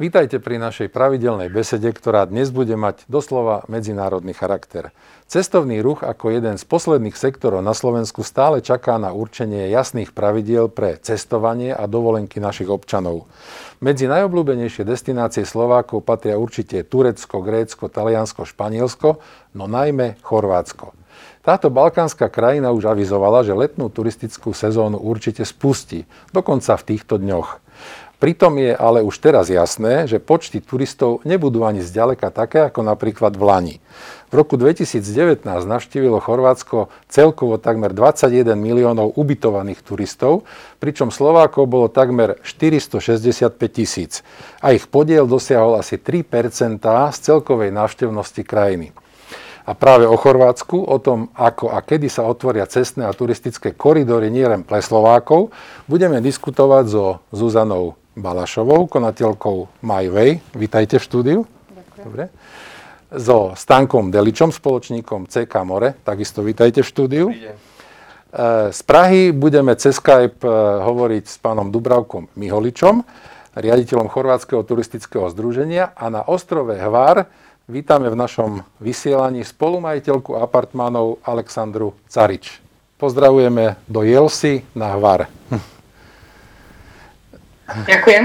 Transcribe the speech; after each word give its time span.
Vítajte 0.00 0.40
pri 0.40 0.56
našej 0.56 0.88
pravidelnej 0.88 1.52
besede, 1.52 1.92
ktorá 1.92 2.24
dnes 2.24 2.48
bude 2.48 2.72
mať 2.72 3.04
doslova 3.04 3.68
medzinárodný 3.68 4.32
charakter. 4.32 4.96
Cestovný 5.28 5.84
ruch 5.84 6.00
ako 6.00 6.32
jeden 6.32 6.56
z 6.56 6.64
posledných 6.64 7.12
sektorov 7.12 7.60
na 7.60 7.76
Slovensku 7.76 8.24
stále 8.24 8.64
čaká 8.64 8.96
na 8.96 9.12
určenie 9.12 9.68
jasných 9.68 10.16
pravidiel 10.16 10.72
pre 10.72 10.96
cestovanie 10.96 11.76
a 11.76 11.84
dovolenky 11.84 12.40
našich 12.40 12.72
občanov. 12.72 13.28
Medzi 13.84 14.08
najobľúbenejšie 14.08 14.88
destinácie 14.88 15.44
Slovákov 15.44 16.00
patria 16.08 16.40
určite 16.40 16.80
Turecko, 16.80 17.44
Grécko, 17.44 17.92
Taliansko, 17.92 18.48
Španielsko, 18.48 19.20
no 19.52 19.68
najmä 19.68 20.16
Chorvátsko. 20.24 20.96
Táto 21.44 21.68
balkánska 21.68 22.32
krajina 22.32 22.72
už 22.72 22.88
avizovala, 22.88 23.44
že 23.44 23.52
letnú 23.52 23.92
turistickú 23.92 24.56
sezónu 24.56 24.96
určite 24.96 25.44
spustí, 25.44 26.08
dokonca 26.32 26.72
v 26.80 26.86
týchto 26.88 27.20
dňoch. 27.20 27.60
Pritom 28.20 28.60
je 28.60 28.76
ale 28.76 29.00
už 29.00 29.16
teraz 29.16 29.48
jasné, 29.48 30.04
že 30.04 30.20
počty 30.20 30.60
turistov 30.60 31.24
nebudú 31.24 31.64
ani 31.64 31.80
zďaleka 31.80 32.28
také 32.28 32.68
ako 32.68 32.84
napríklad 32.84 33.32
v 33.32 33.42
Lani. 33.48 33.76
V 34.28 34.36
roku 34.36 34.60
2019 34.60 35.40
navštívilo 35.48 36.20
Chorvátsko 36.20 36.92
celkovo 37.08 37.56
takmer 37.56 37.96
21 37.96 38.60
miliónov 38.60 39.16
ubytovaných 39.16 39.80
turistov, 39.80 40.44
pričom 40.84 41.08
Slovákov 41.08 41.64
bolo 41.64 41.88
takmer 41.88 42.36
465 42.44 43.56
tisíc 43.72 44.20
a 44.60 44.76
ich 44.76 44.84
podiel 44.84 45.24
dosiahol 45.24 45.80
asi 45.80 45.96
3% 45.96 46.76
z 46.84 47.16
celkovej 47.24 47.72
návštevnosti 47.72 48.44
krajiny. 48.44 48.92
A 49.64 49.72
práve 49.72 50.04
o 50.04 50.20
Chorvátsku, 50.20 50.76
o 50.76 50.96
tom, 51.00 51.32
ako 51.32 51.72
a 51.72 51.80
kedy 51.80 52.12
sa 52.12 52.28
otvoria 52.28 52.68
cestné 52.68 53.08
a 53.08 53.16
turistické 53.16 53.72
koridory 53.72 54.28
nielen 54.28 54.60
pre 54.60 54.84
Slovákov, 54.84 55.56
budeme 55.88 56.20
diskutovať 56.20 56.84
so 56.84 57.24
Zuzanou 57.32 57.96
Balašovou, 58.18 58.90
konateľkou 58.90 59.86
MyWay. 59.86 60.42
Vítajte 60.58 60.98
v 60.98 61.04
štúdiu. 61.06 61.38
Ďakujem. 61.46 62.04
Dobre. 62.06 62.24
So 63.10 63.54
Stankom 63.54 64.10
Deličom, 64.10 64.50
spoločníkom 64.50 65.30
CK 65.30 65.54
More. 65.62 65.94
Takisto 66.02 66.42
vítajte 66.42 66.82
v 66.82 66.88
štúdiu. 66.90 67.26
E, 67.30 67.34
z 68.70 68.80
Prahy 68.82 69.30
budeme 69.34 69.74
cez 69.78 69.98
Skype 69.98 70.42
e, 70.42 70.50
hovoriť 70.82 71.24
s 71.26 71.36
pánom 71.38 71.70
Dubravkom 71.70 72.30
Miholičom, 72.34 73.02
riaditeľom 73.54 74.06
Chorvátskeho 74.06 74.62
turistického 74.62 75.26
združenia 75.30 75.94
a 75.94 76.10
na 76.10 76.22
ostrove 76.22 76.74
Hvar 76.74 77.30
vítame 77.70 78.10
v 78.10 78.18
našom 78.18 78.50
vysielaní 78.82 79.46
spolumajiteľku 79.46 80.34
apartmánov 80.38 81.22
Aleksandru 81.22 81.94
Carič. 82.10 82.58
Pozdravujeme 82.98 83.78
do 83.86 84.02
Jelsi 84.02 84.66
na 84.74 84.98
Hvar. 84.98 85.30
Ďakujem. 87.86 88.24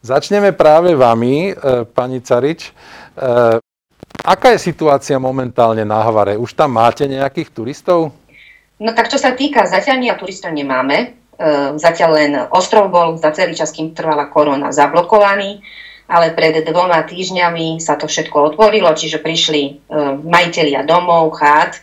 Začneme 0.00 0.56
práve 0.56 0.96
vami, 0.96 1.52
e, 1.52 1.84
pani 1.84 2.24
Carič. 2.24 2.68
E, 2.68 2.72
aká 4.24 4.56
je 4.56 4.64
situácia 4.72 5.20
momentálne 5.20 5.84
na 5.84 6.00
Havare? 6.00 6.40
Už 6.40 6.56
tam 6.56 6.80
máte 6.80 7.04
nejakých 7.04 7.52
turistov? 7.52 8.16
No 8.80 8.96
tak 8.96 9.12
čo 9.12 9.20
sa 9.20 9.36
týka 9.36 9.68
zatiaľ 9.68 10.16
turistov 10.16 10.56
nemáme. 10.56 10.96
E, 10.96 11.06
zatiaľ 11.76 12.10
len 12.16 12.32
ostrov 12.48 12.88
bol 12.88 13.20
za 13.20 13.28
celý 13.36 13.52
čas, 13.52 13.76
kým 13.76 13.92
trvala 13.92 14.32
korona, 14.32 14.72
zablokovaný, 14.72 15.60
ale 16.08 16.32
pred 16.32 16.64
dvoma 16.64 17.04
týždňami 17.04 17.76
sa 17.76 18.00
to 18.00 18.08
všetko 18.08 18.56
otvorilo, 18.56 18.90
čiže 18.96 19.22
prišli 19.22 19.94
majiteľia 20.26 20.82
domov, 20.82 21.38
chát 21.38 21.78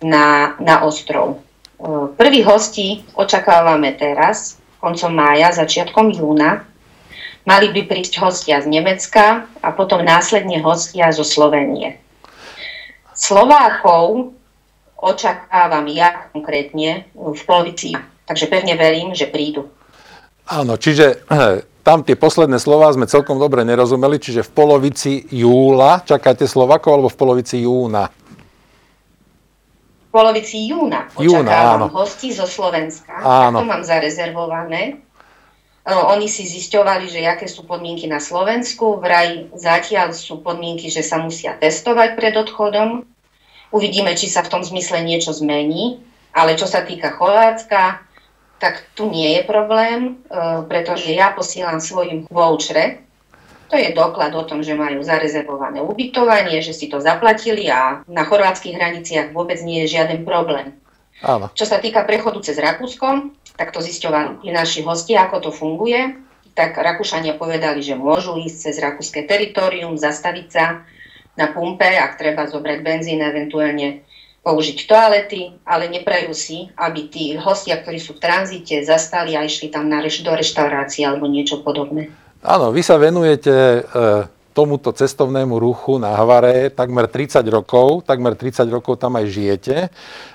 na, 0.00 0.56
na 0.56 0.88
ostrov. 0.88 1.44
Prvých 2.16 2.48
hostí 2.48 3.04
očakávame 3.12 3.92
teraz, 3.92 4.61
koncom 4.82 5.14
mája, 5.14 5.54
začiatkom 5.54 6.10
júna. 6.10 6.66
Mali 7.46 7.70
by 7.70 7.86
prísť 7.86 8.18
hostia 8.18 8.58
z 8.58 8.66
Nemecka 8.66 9.46
a 9.62 9.68
potom 9.70 10.02
následne 10.02 10.58
hostia 10.58 11.14
zo 11.14 11.22
Slovenie. 11.22 12.02
Slovákov 13.14 14.34
očakávam 14.98 15.86
ja 15.90 16.30
konkrétne 16.34 17.06
v 17.14 17.40
polovici, 17.46 17.94
takže 18.26 18.50
pevne 18.50 18.74
verím, 18.74 19.14
že 19.14 19.30
prídu. 19.30 19.70
Áno, 20.50 20.78
čiže 20.78 21.22
eh, 21.30 21.62
tam 21.82 22.06
tie 22.06 22.14
posledné 22.14 22.62
slova 22.62 22.94
sme 22.94 23.10
celkom 23.10 23.42
dobre 23.42 23.66
nerozumeli, 23.66 24.22
čiže 24.22 24.46
v 24.46 24.54
polovici 24.54 25.12
júla 25.34 26.02
čakáte 26.06 26.46
Slovakov 26.46 26.94
alebo 26.94 27.10
v 27.10 27.18
polovici 27.18 27.66
júna? 27.66 28.06
Polovici 30.12 30.68
júna 30.68 31.08
očakávam 31.16 31.88
júna, 31.88 31.96
hosti 31.96 32.28
zo 32.36 32.44
Slovenska. 32.44 33.16
Áno. 33.16 33.64
to 33.64 33.66
mám 33.66 33.80
zarezervované. 33.80 35.00
Oni 35.88 36.30
si 36.30 36.46
zisťovali, 36.46 37.10
že 37.10 37.26
aké 37.26 37.50
sú 37.50 37.66
podmienky 37.66 38.06
na 38.06 38.22
Slovensku. 38.22 39.02
Vraj 39.02 39.50
zatiaľ 39.56 40.14
sú 40.14 40.38
podmienky, 40.38 40.86
že 40.86 41.02
sa 41.02 41.18
musia 41.18 41.58
testovať 41.58 42.14
pred 42.14 42.38
odchodom. 42.38 43.02
Uvidíme, 43.74 44.14
či 44.14 44.30
sa 44.30 44.46
v 44.46 44.52
tom 44.52 44.62
zmysle 44.62 45.02
niečo 45.02 45.34
zmení. 45.34 45.98
Ale 46.30 46.54
čo 46.54 46.70
sa 46.70 46.86
týka 46.86 47.10
Chorvátska, 47.18 47.98
tak 48.62 48.86
tu 48.94 49.10
nie 49.10 49.36
je 49.36 49.42
problém, 49.42 50.22
pretože 50.70 51.10
ja 51.10 51.34
posielam 51.34 51.82
svojim 51.82 52.30
vouchere, 52.30 53.02
to 53.72 53.80
je 53.80 53.96
doklad 53.96 54.36
o 54.36 54.44
tom, 54.44 54.60
že 54.60 54.76
majú 54.76 55.00
zarezervované 55.00 55.80
ubytovanie, 55.80 56.60
že 56.60 56.76
si 56.76 56.92
to 56.92 57.00
zaplatili 57.00 57.72
a 57.72 58.04
na 58.04 58.28
chorvátskych 58.28 58.76
hraniciach 58.76 59.32
vôbec 59.32 59.64
nie 59.64 59.88
je 59.88 59.96
žiaden 59.96 60.28
problém. 60.28 60.76
Áno. 61.24 61.48
Čo 61.56 61.64
sa 61.64 61.80
týka 61.80 62.04
prechodu 62.04 62.36
cez 62.44 62.60
Rakúsko, 62.60 63.32
tak 63.56 63.72
to 63.72 63.80
zisťovali 63.80 64.44
naši 64.52 64.84
hostia, 64.84 65.24
ako 65.24 65.48
to 65.48 65.50
funguje. 65.56 66.20
Tak 66.52 66.76
Rakúšania 66.76 67.40
povedali, 67.40 67.80
že 67.80 67.96
môžu 67.96 68.36
ísť 68.36 68.68
cez 68.68 68.76
rakúske 68.76 69.24
teritorium, 69.24 69.96
zastaviť 69.96 70.46
sa 70.52 70.84
na 71.40 71.48
pumpe, 71.48 71.88
ak 71.88 72.20
treba 72.20 72.44
zobrať 72.44 72.84
benzín, 72.84 73.24
eventuálne 73.24 74.04
použiť 74.44 74.84
toalety, 74.84 75.56
ale 75.64 75.88
neprajú 75.88 76.34
si, 76.36 76.68
aby 76.76 77.08
tí 77.08 77.24
hostia, 77.40 77.80
ktorí 77.80 77.96
sú 77.96 78.18
v 78.18 78.22
tranzite, 78.26 78.84
zastali 78.84 79.32
a 79.32 79.46
išli 79.48 79.72
tam 79.72 79.88
na 79.88 80.04
reš- 80.04 80.20
do 80.20 80.34
reštaurácie 80.34 81.08
alebo 81.08 81.24
niečo 81.24 81.64
podobné. 81.64 82.12
Áno, 82.42 82.74
vy 82.74 82.82
sa 82.82 82.98
venujete 82.98 83.54
e, 83.54 83.80
tomuto 84.50 84.90
cestovnému 84.90 85.62
ruchu 85.62 86.02
na 86.02 86.18
Havare 86.18 86.74
takmer 86.74 87.06
30 87.06 87.38
rokov, 87.46 88.02
takmer 88.02 88.34
30 88.34 88.66
rokov 88.66 88.98
tam 88.98 89.14
aj 89.14 89.26
žijete. 89.30 89.76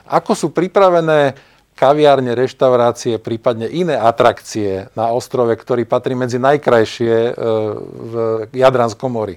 Ako 0.08 0.32
sú 0.32 0.48
pripravené 0.56 1.36
kaviárne, 1.76 2.32
reštaurácie, 2.32 3.20
prípadne 3.20 3.68
iné 3.68 4.00
atrakcie 4.00 4.88
na 4.96 5.12
ostrove, 5.12 5.52
ktorý 5.52 5.84
patrí 5.84 6.16
medzi 6.16 6.40
najkrajšie 6.40 7.16
e, 7.28 7.32
v 7.84 8.14
Jadranskom 8.56 9.12
mori? 9.12 9.36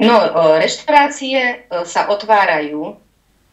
No, 0.00 0.16
reštaurácie 0.56 1.38
e, 1.44 1.56
sa 1.84 2.08
otvárajú 2.08 2.96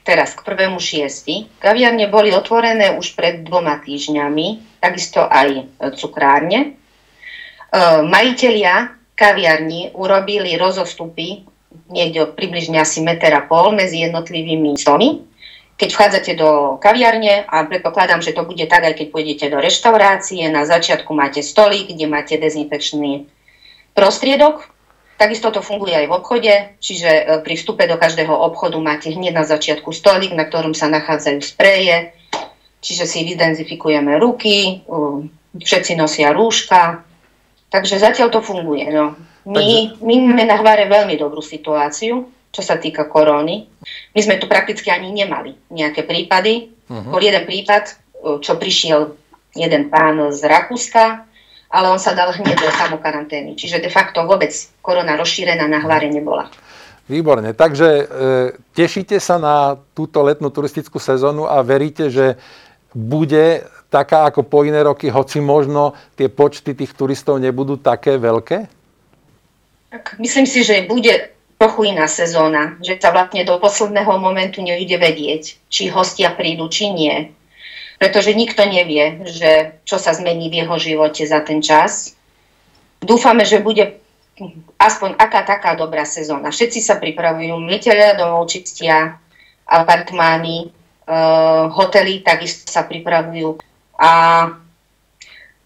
teraz 0.08 0.32
k 0.32 0.48
prvému 0.48 0.80
šiesti. 0.80 1.52
Kaviarne 1.60 2.08
boli 2.08 2.32
otvorené 2.32 2.96
už 2.96 3.20
pred 3.20 3.44
dvoma 3.44 3.84
týždňami, 3.84 4.80
takisto 4.80 5.28
aj 5.28 5.68
cukrárne. 6.00 6.80
E, 7.76 8.08
majiteľia 8.08 8.96
kaviarní 9.20 9.92
urobili 10.00 10.56
rozostupy 10.56 11.44
niekde 11.92 12.32
približne 12.32 12.80
asi 12.80 13.04
meter 13.04 13.36
a 13.36 13.44
pol 13.44 13.76
medzi 13.76 14.08
jednotlivými 14.08 14.80
stolmi. 14.80 15.28
Keď 15.76 15.90
vchádzate 15.92 16.40
do 16.40 16.80
kaviarne, 16.80 17.44
a 17.44 17.68
predpokladám, 17.68 18.24
že 18.24 18.32
to 18.32 18.48
bude 18.48 18.64
tak, 18.72 18.88
aj 18.88 18.96
keď 18.96 19.08
pôjdete 19.12 19.46
do 19.52 19.60
reštaurácie, 19.60 20.48
na 20.48 20.64
začiatku 20.64 21.12
máte 21.12 21.44
stolík, 21.44 21.92
kde 21.92 22.08
máte 22.08 22.40
dezinfekčný 22.40 23.28
prostriedok. 23.92 24.72
Takisto 25.20 25.52
to 25.52 25.60
funguje 25.60 26.00
aj 26.00 26.08
v 26.08 26.16
obchode, 26.16 26.54
čiže 26.80 27.12
e, 27.12 27.24
pri 27.44 27.60
vstupe 27.60 27.84
do 27.92 28.00
každého 28.00 28.32
obchodu 28.32 28.80
máte 28.80 29.12
hneď 29.12 29.36
na 29.36 29.44
začiatku 29.44 29.92
stolík, 29.92 30.32
na 30.32 30.48
ktorom 30.48 30.72
sa 30.72 30.88
nachádzajú 30.88 31.40
spreje, 31.44 32.16
čiže 32.80 33.04
si 33.04 33.28
vydenzifikujeme 33.28 34.16
ruky, 34.16 34.84
všetci 35.56 35.96
nosia 36.00 36.36
rúška, 36.36 37.04
Takže 37.70 38.00
zatiaľ 38.00 38.30
to 38.32 38.42
funguje. 38.46 38.88
No. 38.94 39.18
My, 39.46 39.94
Takže... 39.94 40.02
my 40.02 40.16
máme 40.32 40.44
na 40.48 40.58
Hvare 40.58 40.86
veľmi 40.90 41.16
dobrú 41.20 41.42
situáciu, 41.44 42.26
čo 42.50 42.62
sa 42.64 42.80
týka 42.80 43.06
koróny. 43.06 43.68
My 44.16 44.20
sme 44.24 44.40
tu 44.40 44.48
prakticky 44.48 44.90
ani 44.90 45.12
nemali 45.12 45.54
nejaké 45.70 46.08
prípady. 46.08 46.72
Uh-huh. 46.88 47.12
Bol 47.12 47.22
jeden 47.26 47.44
prípad, 47.44 48.00
čo 48.42 48.56
prišiel 48.56 49.14
jeden 49.56 49.92
pán 49.92 50.32
z 50.32 50.42
Rakúska, 50.46 51.28
ale 51.72 51.88
on 51.92 52.00
sa 52.00 52.16
dal 52.16 52.32
hneď 52.32 52.58
do 52.58 52.72
samokarantény. 52.72 53.60
Čiže 53.60 53.84
de 53.84 53.92
facto 53.92 54.24
vôbec 54.24 54.52
korona 54.80 55.20
rozšírená 55.20 55.68
na 55.68 55.84
Hvare 55.84 56.08
nebola. 56.08 56.48
Výborne. 57.06 57.54
Takže 57.54 57.90
e, 57.90 58.04
tešíte 58.74 59.22
sa 59.22 59.38
na 59.38 59.78
túto 59.94 60.26
letnú 60.26 60.50
turistickú 60.50 60.98
sezónu 60.98 61.46
a 61.46 61.62
veríte, 61.62 62.10
že 62.10 62.34
bude 62.96 63.62
taká 63.96 64.28
ako 64.28 64.44
po 64.44 64.68
iné 64.68 64.84
roky, 64.84 65.08
hoci 65.08 65.40
možno 65.40 65.96
tie 66.20 66.28
počty 66.28 66.76
tých 66.76 66.92
turistov 66.92 67.40
nebudú 67.40 67.80
také 67.80 68.20
veľké? 68.20 68.68
Tak 69.96 70.20
myslím 70.20 70.44
si, 70.44 70.68
že 70.68 70.84
bude 70.84 71.32
trochu 71.56 71.96
iná 71.96 72.04
sezóna, 72.12 72.76
že 72.84 73.00
sa 73.00 73.16
vlastne 73.16 73.48
do 73.48 73.56
posledného 73.56 74.20
momentu 74.20 74.60
nebude 74.60 75.00
vedieť, 75.00 75.56
či 75.72 75.88
hostia 75.88 76.36
prídu, 76.36 76.68
či 76.68 76.92
nie. 76.92 77.32
Pretože 77.96 78.36
nikto 78.36 78.68
nevie, 78.68 79.24
že 79.24 79.80
čo 79.88 79.96
sa 79.96 80.12
zmení 80.12 80.52
v 80.52 80.68
jeho 80.68 80.76
živote 80.76 81.24
za 81.24 81.40
ten 81.40 81.64
čas. 81.64 82.12
dúfame, 83.00 83.48
že 83.48 83.64
bude 83.64 84.04
aspoň 84.76 85.16
aká 85.16 85.48
taká 85.48 85.80
dobrá 85.80 86.04
sezóna. 86.04 86.52
Všetci 86.52 86.84
sa 86.84 87.00
pripravujú, 87.00 87.56
myteľia 87.56 88.20
domov 88.20 88.52
čistia, 88.52 89.16
apartmány, 89.64 90.76
uh, 91.08 91.72
hotely 91.72 92.20
takisto 92.20 92.68
sa 92.68 92.84
pripravujú. 92.84 93.56
A 93.96 94.12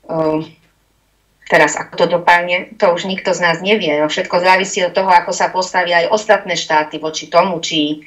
uh, 0.05 0.39
teraz 1.49 1.73
ako 1.73 1.93
to 1.97 2.05
dopadne, 2.19 2.77
to 2.77 2.93
už 2.93 3.09
nikto 3.09 3.33
z 3.33 3.41
nás 3.41 3.57
nevie. 3.65 3.97
No, 3.97 4.05
všetko 4.05 4.37
závisí 4.37 4.85
od 4.85 4.93
toho, 4.93 5.09
ako 5.09 5.33
sa 5.33 5.49
postavia 5.49 6.05
aj 6.05 6.13
ostatné 6.13 6.53
štáty 6.53 7.01
voči 7.01 7.25
tomu, 7.25 7.57
či, 7.57 8.05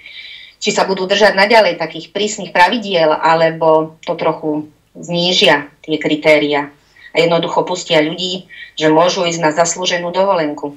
či 0.62 0.70
sa 0.70 0.86
budú 0.86 1.10
držať 1.10 1.34
naďalej 1.34 1.82
takých 1.82 2.14
prísnych 2.14 2.54
pravidiel, 2.54 3.10
alebo 3.10 3.98
to 4.06 4.14
trochu 4.14 4.70
znížia 4.94 5.66
tie 5.82 5.98
kritéria 5.98 6.70
a 7.12 7.16
jednoducho 7.20 7.66
pustia 7.66 8.00
ľudí, 8.00 8.48
že 8.78 8.88
môžu 8.88 9.28
ísť 9.28 9.40
na 9.40 9.50
zaslúženú 9.52 10.14
dovolenku. 10.14 10.76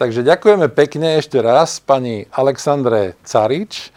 Takže 0.00 0.24
ďakujeme 0.24 0.72
pekne 0.72 1.20
ešte 1.20 1.38
raz 1.38 1.78
pani 1.78 2.24
Alexandre 2.32 3.14
Carič 3.22 3.92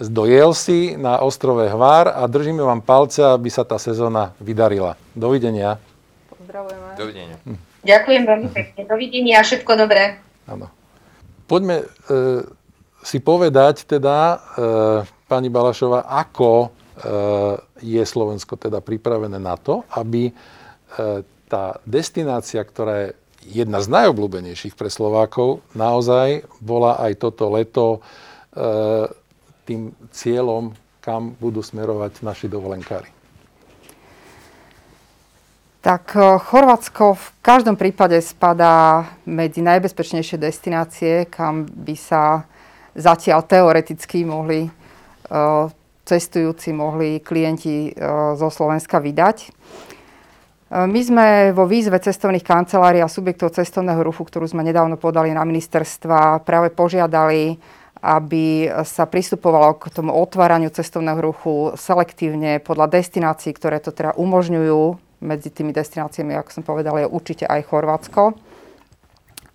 do 0.00 0.28
Jelsi 0.28 0.94
na 1.00 1.20
ostrove 1.24 1.64
Hvár 1.64 2.12
a 2.12 2.24
držíme 2.28 2.60
vám 2.60 2.84
palce, 2.84 3.24
aby 3.24 3.48
sa 3.48 3.64
tá 3.64 3.80
sezóna 3.80 4.36
vydarila. 4.42 4.98
Dovidenia. 5.16 5.80
Pozdravujeme. 6.28 6.86
Dovidenia. 7.00 7.36
Hm. 7.48 7.58
Ďakujem 7.86 8.22
veľmi 8.26 8.48
pekne. 8.52 8.80
Dovidenia 8.84 9.34
a 9.40 9.46
všetko 9.46 9.72
dobré. 9.78 10.20
Áno. 10.50 10.68
Poďme 11.46 11.82
e, 11.82 11.86
si 13.00 13.22
povedať 13.22 13.86
teda, 13.86 14.16
e, 14.18 14.36
pani 15.30 15.48
Balašová, 15.48 16.10
ako 16.10 16.50
e, 16.60 16.68
je 17.86 18.02
Slovensko 18.02 18.58
teda 18.58 18.82
pripravené 18.82 19.38
na 19.38 19.54
to, 19.54 19.86
aby 19.94 20.34
E, 20.96 21.22
tá 21.46 21.78
destinácia, 21.86 22.58
ktorá 22.58 23.06
je 23.06 23.08
jedna 23.62 23.78
z 23.78 23.86
najobľúbenejších 23.86 24.74
pre 24.74 24.90
Slovákov, 24.90 25.62
naozaj 25.78 26.42
bola 26.58 26.98
aj 26.98 27.22
toto 27.22 27.54
leto 27.54 27.86
e, 27.94 28.00
tým 29.66 29.90
cieľom, 30.14 30.70
kam 31.02 31.34
budú 31.36 31.60
smerovať 31.60 32.22
naši 32.22 32.46
dovolenkári. 32.46 33.10
Tak 35.82 36.14
e, 36.14 36.38
Chorvátsko 36.38 37.18
v 37.18 37.26
každom 37.42 37.74
prípade 37.74 38.18
spadá 38.22 39.10
medzi 39.26 39.62
najbezpečnejšie 39.62 40.38
destinácie, 40.38 41.26
kam 41.26 41.66
by 41.66 41.94
sa 41.98 42.46
zatiaľ 42.96 43.44
teoreticky 43.44 44.24
mohli 44.24 44.72
cestujúci, 46.06 46.70
mohli 46.70 47.18
klienti 47.18 47.92
zo 48.38 48.48
Slovenska 48.48 49.02
vydať. 49.02 49.50
My 50.70 51.00
sme 51.02 51.54
vo 51.54 51.62
výzve 51.66 51.98
cestovných 52.02 52.42
kancelárií 52.42 52.98
a 52.98 53.10
subjektov 53.10 53.54
cestovného 53.54 54.02
ruchu, 54.02 54.26
ktorú 54.26 54.50
sme 54.50 54.66
nedávno 54.66 54.98
podali 54.98 55.30
na 55.30 55.46
ministerstva, 55.46 56.42
práve 56.42 56.74
požiadali, 56.74 57.58
aby 58.04 58.68
sa 58.84 59.08
pristupovalo 59.08 59.80
k 59.80 59.88
tomu 59.88 60.12
otváraniu 60.12 60.68
cestovného 60.68 61.20
ruchu 61.20 61.54
selektívne 61.80 62.60
podľa 62.60 63.00
destinácií, 63.00 63.56
ktoré 63.56 63.80
to 63.80 63.92
teda 63.92 64.12
umožňujú. 64.16 65.02
Medzi 65.16 65.48
tými 65.48 65.72
destináciami, 65.72 66.36
ako 66.36 66.50
som 66.52 66.62
povedala, 66.62 67.00
je 67.00 67.08
určite 67.08 67.48
aj 67.48 67.72
Chorvátsko. 67.72 68.36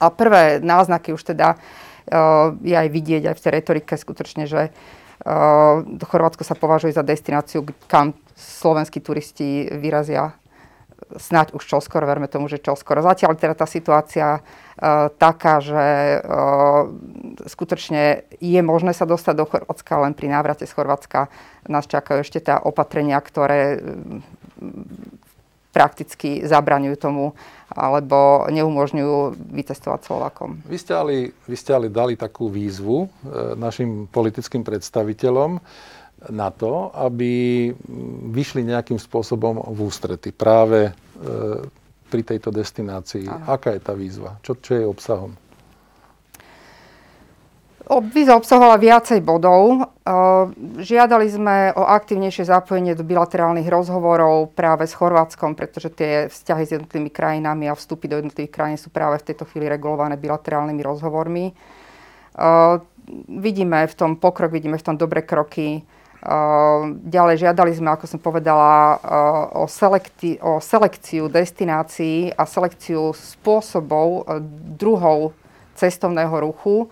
A 0.02 0.06
prvé 0.10 0.58
náznaky 0.58 1.14
už 1.14 1.22
teda 1.22 1.54
uh, 1.54 2.58
je 2.66 2.74
aj 2.74 2.90
vidieť 2.90 3.30
aj 3.30 3.36
v 3.38 3.44
tej 3.46 3.52
retorike 3.62 3.94
skutočne, 3.94 4.50
že 4.50 4.74
uh, 4.74 5.86
Chorvátsko 6.02 6.42
sa 6.42 6.58
považuje 6.58 6.98
za 6.98 7.06
destináciu, 7.06 7.62
kam 7.86 8.18
slovenskí 8.34 9.06
turisti 9.06 9.70
vyrazia 9.70 10.34
snáď 11.18 11.56
už 11.58 11.64
čoskoro, 11.66 12.08
verme 12.08 12.32
tomu, 12.32 12.48
že 12.48 12.62
čoskoro. 12.62 13.04
Zatiaľ 13.04 13.36
teda 13.36 13.56
tá 13.58 13.68
situácia 13.68 14.40
uh, 14.40 15.10
taká, 15.16 15.60
že 15.60 16.20
uh, 16.22 16.88
skutočne 17.48 18.28
je 18.40 18.62
možné 18.64 18.96
sa 18.96 19.10
dostať 19.10 19.34
do 19.36 19.46
Chorvátska, 19.48 20.04
len 20.04 20.14
pri 20.16 20.32
návrate 20.32 20.64
z 20.68 20.76
Chorvátska 20.76 21.28
nás 21.68 21.88
čakajú 21.88 22.24
ešte 22.24 22.40
tá 22.44 22.62
opatrenia, 22.62 23.20
ktoré 23.20 23.78
uh, 23.78 23.82
prakticky 25.72 26.44
zabraňujú 26.44 26.96
tomu 27.00 27.26
alebo 27.72 28.44
neumožňujú 28.52 29.40
vycestovať 29.56 30.00
Slovakom. 30.04 30.60
Vy 30.68 30.78
ste 30.78 30.92
ale, 30.92 31.32
vy 31.48 31.56
ste 31.56 31.72
ale 31.72 31.88
dali 31.88 32.20
takú 32.20 32.52
výzvu 32.52 33.08
e, 33.08 33.56
našim 33.56 34.12
politickým 34.12 34.68
predstaviteľom, 34.68 35.64
na 36.30 36.54
to, 36.54 36.94
aby 36.94 37.74
vyšli 38.30 38.62
nejakým 38.62 39.02
spôsobom 39.02 39.58
v 39.74 39.80
ústrety 39.82 40.30
práve 40.30 40.90
e, 40.90 40.94
pri 42.12 42.22
tejto 42.22 42.54
destinácii. 42.54 43.26
Aha. 43.26 43.58
Aká 43.58 43.74
je 43.74 43.82
tá 43.82 43.98
výzva? 43.98 44.38
Čo, 44.46 44.54
čo 44.62 44.78
je 44.78 44.86
obsahom? 44.86 45.34
Výzva 47.90 48.38
obsahovala 48.38 48.78
viacej 48.78 49.20
bodov. 49.26 49.82
E, 49.82 50.14
žiadali 50.86 51.26
sme 51.26 51.74
o 51.74 51.90
aktívnejšie 51.90 52.46
zapojenie 52.46 52.94
do 52.94 53.02
bilaterálnych 53.02 53.66
rozhovorov 53.66 54.54
práve 54.54 54.86
s 54.86 54.94
Chorvátskom, 54.94 55.58
pretože 55.58 55.90
tie 55.90 56.30
vzťahy 56.30 56.64
s 56.70 56.74
jednotlivými 56.78 57.10
krajinami 57.10 57.66
a 57.66 57.74
vstupy 57.74 58.06
do 58.06 58.22
jednotlivých 58.22 58.54
krajín 58.54 58.78
sú 58.78 58.94
práve 58.94 59.18
v 59.18 59.34
tejto 59.34 59.50
chvíli 59.50 59.66
regulované 59.66 60.22
bilaterálnymi 60.22 60.82
rozhovormi. 60.86 61.46
E, 61.50 61.54
vidíme 63.26 63.90
v 63.90 63.96
tom 63.98 64.22
pokrok, 64.22 64.54
vidíme 64.54 64.78
v 64.78 64.86
tom 64.86 64.96
dobré 65.02 65.26
kroky 65.26 65.82
ďalej 67.02 67.50
žiadali 67.50 67.74
sme, 67.74 67.90
ako 67.98 68.06
som 68.06 68.22
povedala, 68.22 69.02
ehm, 69.02 69.02
o, 69.58 69.66
selekti- 69.66 70.38
o 70.38 70.62
selekciu 70.62 71.26
destinácií 71.26 72.30
a 72.38 72.46
selekciu 72.46 73.10
spôsobov, 73.18 74.30
e, 74.30 74.38
druhov 74.78 75.34
cestovného 75.74 76.46
ruchu. 76.46 76.86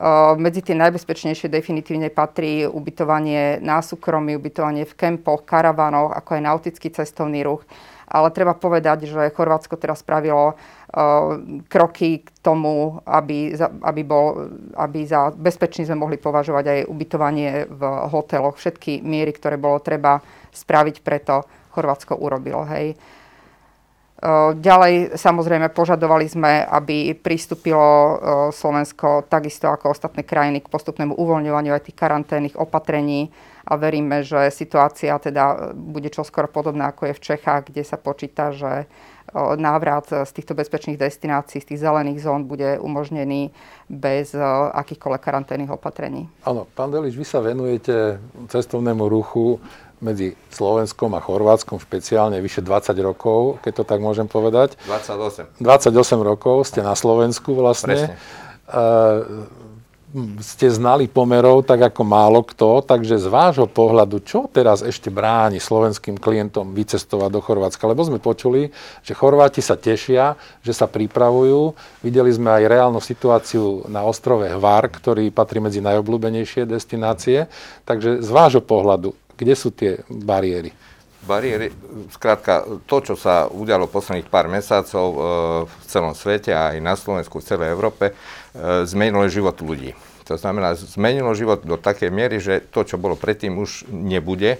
Ehm, 0.00 0.40
medzi 0.40 0.64
tie 0.64 0.72
najbezpečnejšie 0.80 1.52
definitívne 1.52 2.08
patrí 2.08 2.64
ubytovanie 2.64 3.60
na 3.60 3.84
súkromí, 3.84 4.32
ubytovanie 4.32 4.88
v 4.88 4.96
kempoch, 4.96 5.44
karavanoch, 5.44 6.16
ako 6.16 6.40
aj 6.40 6.42
nautický 6.48 6.88
cestovný 6.88 7.44
ruch. 7.44 7.68
Ale 8.08 8.32
treba 8.32 8.56
povedať, 8.56 9.12
že 9.12 9.32
Chorvátsko 9.32 9.76
teraz 9.76 10.00
spravilo 10.00 10.56
kroky 11.66 12.22
k 12.22 12.28
tomu, 12.38 13.02
aby, 13.02 13.50
za, 13.50 13.66
aby, 13.82 14.02
bol, 14.06 14.46
aby 14.78 15.02
za 15.02 15.34
bezpečný 15.34 15.90
sme 15.90 15.98
mohli 15.98 16.22
považovať 16.22 16.64
aj 16.70 16.80
ubytovanie 16.86 17.66
v 17.66 17.82
hoteloch. 18.14 18.54
Všetky 18.54 19.02
miery, 19.02 19.34
ktoré 19.34 19.58
bolo 19.58 19.82
treba 19.82 20.22
spraviť, 20.54 21.02
preto 21.02 21.42
Chorvátsko 21.74 22.14
urobilo. 22.14 22.62
Hej. 22.70 22.94
Eh, 24.24 24.50
ďalej 24.56 25.20
samozrejme 25.20 25.68
požadovali 25.74 26.24
sme, 26.24 26.64
aby 26.64 27.12
pristúpilo 27.12 27.84
eh, 27.84 28.12
Slovensko 28.56 29.28
takisto 29.28 29.68
ako 29.68 29.92
ostatné 29.92 30.24
krajiny 30.24 30.64
k 30.64 30.72
postupnému 30.72 31.12
uvoľňovaniu 31.12 31.76
aj 31.76 31.92
tých 31.92 31.98
karanténnych 32.00 32.56
opatrení 32.56 33.28
a 33.68 33.76
veríme, 33.76 34.24
že 34.24 34.48
situácia 34.48 35.12
teda 35.20 35.76
bude 35.76 36.08
čoskoro 36.08 36.48
podobná 36.48 36.88
ako 36.94 37.12
je 37.12 37.18
v 37.20 37.24
Čechách, 37.34 37.68
kde 37.68 37.84
sa 37.84 38.00
počíta, 38.00 38.48
že 38.56 38.88
návrat 39.58 40.06
z 40.08 40.30
týchto 40.30 40.54
bezpečných 40.54 40.94
destinácií, 40.94 41.58
z 41.58 41.74
tých 41.74 41.82
zelených 41.82 42.22
zón 42.22 42.46
bude 42.46 42.78
umožnený 42.78 43.50
bez 43.90 44.32
akýchkoľvek 44.70 45.22
karanténnych 45.22 45.74
opatrení. 45.74 46.30
Áno, 46.46 46.70
pán 46.78 46.94
Delič, 46.94 47.18
vy 47.18 47.26
sa 47.26 47.42
venujete 47.42 48.22
cestovnému 48.46 49.10
ruchu 49.10 49.58
medzi 49.98 50.36
Slovenskom 50.52 51.16
a 51.16 51.20
Chorvátskom 51.22 51.80
špeciálne 51.80 52.38
vyše 52.38 52.62
20 52.62 52.94
rokov, 53.02 53.58
keď 53.64 53.72
to 53.82 53.84
tak 53.88 53.98
môžem 54.04 54.30
povedať. 54.30 54.78
28. 54.86 55.58
28 55.58 55.90
rokov 56.20 56.70
ste 56.70 56.84
na 56.84 56.94
Slovensku 56.94 57.56
vlastne. 57.58 58.14
Presne 58.14 59.63
ste 60.38 60.70
znali 60.70 61.10
pomerov 61.10 61.66
tak 61.66 61.90
ako 61.90 62.02
málo 62.06 62.46
kto, 62.46 62.86
takže 62.86 63.18
z 63.18 63.26
vášho 63.26 63.66
pohľadu, 63.66 64.22
čo 64.22 64.46
teraz 64.46 64.86
ešte 64.86 65.10
bráni 65.10 65.58
slovenským 65.58 66.22
klientom 66.22 66.70
vycestovať 66.70 67.30
do 67.34 67.42
Chorvátska? 67.42 67.90
Lebo 67.90 68.06
sme 68.06 68.22
počuli, 68.22 68.70
že 69.02 69.18
Chorváti 69.18 69.58
sa 69.58 69.74
tešia, 69.74 70.38
že 70.62 70.70
sa 70.70 70.86
pripravujú. 70.86 71.74
Videli 72.06 72.30
sme 72.30 72.54
aj 72.54 72.70
reálnu 72.70 73.02
situáciu 73.02 73.90
na 73.90 74.06
ostrove 74.06 74.46
Hvar, 74.46 74.86
ktorý 74.86 75.34
patrí 75.34 75.58
medzi 75.58 75.82
najobľúbenejšie 75.82 76.62
destinácie. 76.62 77.50
Takže 77.82 78.22
z 78.22 78.30
vášho 78.30 78.62
pohľadu, 78.62 79.18
kde 79.34 79.54
sú 79.58 79.74
tie 79.74 79.98
bariéry? 80.06 80.70
bariéry, 81.24 81.72
skrátka 82.12 82.68
to, 82.84 82.96
čo 83.00 83.14
sa 83.16 83.48
udialo 83.48 83.88
posledných 83.88 84.28
pár 84.28 84.46
mesiacov 84.46 85.06
e, 85.08 85.18
v 85.64 85.84
celom 85.88 86.12
svete 86.12 86.52
a 86.52 86.76
aj 86.76 86.78
na 86.84 86.94
Slovensku, 86.94 87.40
v 87.40 87.48
celej 87.48 87.72
Európe, 87.72 88.12
zmenilo 88.86 89.26
život 89.26 89.58
ľudí. 89.58 89.98
To 90.24 90.40
znamená, 90.40 90.72
zmenilo 90.72 91.36
život 91.36 91.66
do 91.68 91.76
takej 91.76 92.08
miery, 92.08 92.40
že 92.40 92.64
to, 92.72 92.86
čo 92.86 92.96
bolo 92.96 93.18
predtým, 93.18 93.60
už 93.60 93.84
nebude. 93.92 94.56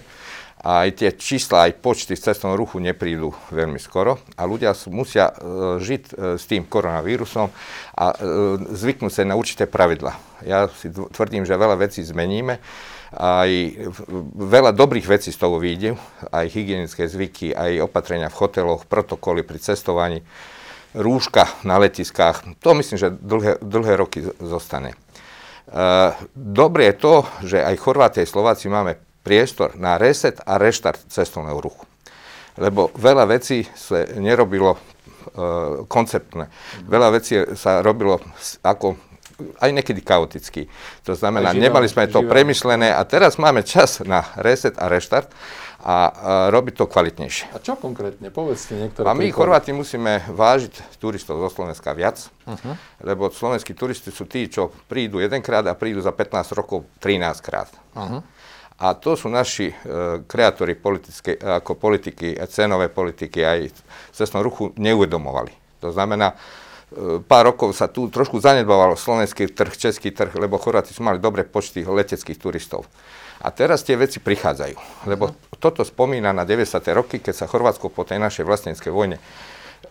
A 0.65 0.89
aj 0.89 0.97
tie 0.97 1.09
čísla, 1.13 1.69
aj 1.69 1.77
počty 1.77 2.17
v 2.17 2.25
cestnom 2.25 2.57
ruchu 2.57 2.81
neprídu 2.81 3.33
veľmi 3.53 3.77
skoro. 3.77 4.17
A 4.33 4.49
ľudia 4.49 4.73
musia 4.89 5.29
e, 5.29 5.33
žiť 5.77 6.03
e, 6.09 6.13
s 6.41 6.43
tým 6.49 6.65
koronavírusom 6.65 7.53
a 7.93 8.05
zvyknúť 8.73 9.13
sa 9.13 9.29
na 9.29 9.37
určité 9.37 9.69
pravidla. 9.69 10.17
Ja 10.41 10.65
si 10.69 10.89
tvrdím, 10.89 11.45
že 11.45 11.53
veľa 11.53 11.77
vecí 11.77 12.01
zmeníme. 12.01 12.57
Aj 13.13 13.49
veľa 14.35 14.73
dobrých 14.73 15.05
vecí 15.05 15.29
z 15.29 15.37
toho 15.37 15.61
vyjde, 15.61 15.95
aj 16.33 16.45
hygienické 16.51 17.05
zvyky, 17.07 17.53
aj 17.53 17.85
opatrenia 17.85 18.27
v 18.33 18.39
hoteloch, 18.43 18.89
protokoly 18.89 19.45
pri 19.45 19.61
cestovaní 19.61 20.19
rúška 20.95 21.51
na 21.67 21.75
letiskách. 21.75 22.47
To 22.63 22.71
myslím, 22.73 22.95
že 22.95 23.11
dlhé, 23.11 23.59
dlhé 23.59 23.93
roky 23.99 24.23
zostane. 24.39 24.95
Dobre 26.33 26.89
je 26.89 26.95
to, 26.95 27.13
že 27.43 27.57
aj 27.59 27.75
Chorváti 27.81 28.23
aj 28.23 28.31
Slováci 28.31 28.71
máme 28.71 28.95
priestor 29.25 29.75
na 29.75 29.99
reset 29.99 30.39
a 30.45 30.55
reštart 30.55 31.11
cestovného 31.11 31.57
ruchu. 31.59 31.83
Lebo 32.55 32.93
veľa 32.95 33.27
vecí 33.27 33.67
sa 33.75 34.07
nerobilo 34.15 34.79
konceptné. 35.89 36.47
Veľa 36.85 37.09
vecí 37.17 37.35
sa 37.57 37.81
robilo 37.81 38.21
ako 38.61 38.95
aj 39.59 39.69
niekedy 39.75 39.99
chaoticky. 39.99 40.71
To 41.03 41.11
znamená, 41.11 41.51
živé, 41.51 41.67
nemali 41.67 41.91
sme 41.91 42.07
to 42.07 42.23
živé. 42.23 42.31
premyslené 42.31 42.95
a 42.95 43.03
teraz 43.03 43.35
máme 43.35 43.67
čas 43.67 43.99
na 44.05 44.23
reset 44.39 44.79
a 44.79 44.87
reštart 44.87 45.27
a, 45.85 46.49
robiť 46.49 46.73
to 46.81 46.85
kvalitnejšie. 46.89 47.53
A 47.53 47.61
čo 47.61 47.77
konkrétne? 47.77 48.33
Povedzte 48.33 48.73
niektoré. 48.73 49.05
A 49.05 49.13
my. 49.13 49.29
Chorváti, 49.29 49.69
musíme 49.69 50.25
vážiť 50.33 50.97
turistov 50.97 51.37
zo 51.37 51.49
Slovenska 51.53 51.93
viac, 51.93 52.25
uh-huh. 52.49 52.73
lebo 53.05 53.29
slovenskí 53.29 53.77
turisti 53.77 54.09
sú 54.09 54.25
tí, 54.25 54.49
čo 54.49 54.73
prídu 54.89 55.21
jedenkrát 55.21 55.61
a 55.69 55.77
prídu 55.77 56.01
za 56.01 56.09
15 56.09 56.57
rokov 56.57 56.89
13 56.97 57.37
krát. 57.45 57.69
Uh-huh. 57.93 58.25
A 58.75 58.97
to 58.97 59.13
sú 59.15 59.29
naši 59.29 59.71
e, 59.71 59.75
kreatóri 60.27 60.75
politické, 60.75 61.37
ako 61.39 61.79
politiky, 61.79 62.35
cenové 62.49 62.91
politiky 62.91 63.39
aj 63.45 63.71
cestnom 64.11 64.43
ruchu 64.43 64.75
neuvedomovali. 64.75 65.79
To 65.79 65.95
znamená, 65.95 66.35
e, 66.35 67.23
pár 67.23 67.55
rokov 67.55 67.71
sa 67.71 67.87
tu 67.87 68.11
trošku 68.11 68.41
zanedbávalo 68.41 68.99
slovenský 68.99 69.53
trh, 69.53 69.71
český 69.79 70.11
trh, 70.11 70.33
lebo 70.35 70.59
Chorváti 70.59 70.91
sú 70.91 71.07
mali 71.07 71.23
dobré 71.23 71.47
počty 71.47 71.87
leteckých 71.87 72.35
turistov. 72.35 72.83
A 73.45 73.53
teraz 73.53 73.85
tie 73.85 73.93
veci 73.93 74.17
prichádzajú, 74.17 75.05
lebo 75.05 75.37
toto 75.61 75.85
spomína 75.85 76.33
na 76.33 76.49
90. 76.49 76.81
roky, 76.97 77.21
keď 77.21 77.45
sa 77.45 77.45
Chorvátsko 77.45 77.93
po 77.93 78.01
tej 78.01 78.17
našej 78.17 78.41
vlastníckej 78.41 78.89
vojne 78.89 79.21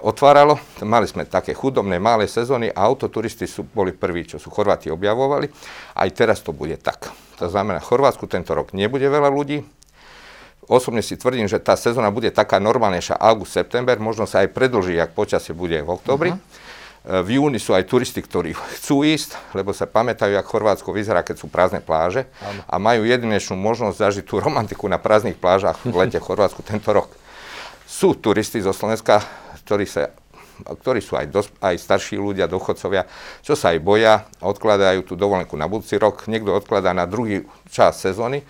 otváralo. 0.03 0.59
Mali 0.83 1.07
sme 1.07 1.23
také 1.23 1.55
chudobné, 1.55 2.03
malé 2.03 2.27
sezóny 2.27 2.75
a 2.75 2.83
autoturisti 2.83 3.47
sú, 3.47 3.63
boli 3.63 3.95
prví, 3.95 4.27
čo 4.27 4.43
sú 4.43 4.51
Chorváti 4.51 4.91
objavovali. 4.91 5.47
Aj 5.95 6.09
teraz 6.11 6.43
to 6.43 6.51
bude 6.51 6.83
tak. 6.83 7.15
To 7.39 7.47
znamená, 7.47 7.79
v 7.79 7.89
Chorvátsku 7.95 8.27
tento 8.27 8.59
rok 8.59 8.75
nebude 8.75 9.07
veľa 9.07 9.31
ľudí. 9.31 9.63
Osobne 10.67 11.05
si 11.05 11.15
tvrdím, 11.15 11.47
že 11.47 11.61
tá 11.61 11.77
sezóna 11.77 12.09
bude 12.09 12.33
taká 12.33 12.57
normálnejšia 12.57 13.21
august, 13.21 13.55
september, 13.55 13.95
možno 14.01 14.25
sa 14.25 14.43
aj 14.43 14.51
predlží, 14.51 14.97
ak 14.97 15.13
počasie 15.13 15.53
bude 15.53 15.77
v 15.79 15.89
oktobri. 15.93 16.31
Uh-huh. 16.33 16.74
V 17.05 17.37
júni 17.37 17.61
sú 17.61 17.77
aj 17.77 17.85
turisti, 17.85 18.25
ktorí 18.25 18.57
chcú 18.57 19.05
ísť, 19.05 19.37
lebo 19.53 19.77
sa 19.77 19.85
pamätajú, 19.85 20.41
ako 20.41 20.49
Chorvátsko 20.49 20.89
vyzerá, 20.89 21.21
keď 21.21 21.37
sú 21.45 21.53
prázdne 21.53 21.85
pláže 21.85 22.25
ano. 22.41 22.65
a 22.65 22.75
majú 22.81 23.05
jedinečnú 23.05 23.61
možnosť 23.61 23.97
zažiť 24.01 24.25
tú 24.25 24.41
romantiku 24.41 24.89
na 24.89 24.97
prázdnych 24.97 25.37
plážach 25.37 25.77
v 25.85 25.93
lete 26.01 26.17
v 26.17 26.25
Chorvátsku 26.25 26.65
tento 26.65 26.89
rok. 26.97 27.13
Sú 27.85 28.17
turisti 28.17 28.57
zo 28.65 28.73
Slovenska, 28.73 29.21
ktorí, 29.69 29.85
sa, 29.85 30.17
ktorí 30.65 31.05
sú 31.05 31.21
aj, 31.21 31.29
dos, 31.29 31.53
aj 31.61 31.77
starší 31.77 32.17
ľudia, 32.17 32.49
dochodcovia, 32.49 33.05
čo 33.45 33.53
sa 33.53 33.77
aj 33.77 33.85
boja, 33.85 34.25
odkladajú 34.41 35.05
tú 35.05 35.13
dovolenku 35.13 35.61
na 35.61 35.69
budúci 35.69 36.01
rok, 36.01 36.25
niekto 36.25 36.57
odkladá 36.57 36.97
na 36.97 37.05
druhý 37.05 37.45
čas 37.69 38.01
sezóny 38.01 38.41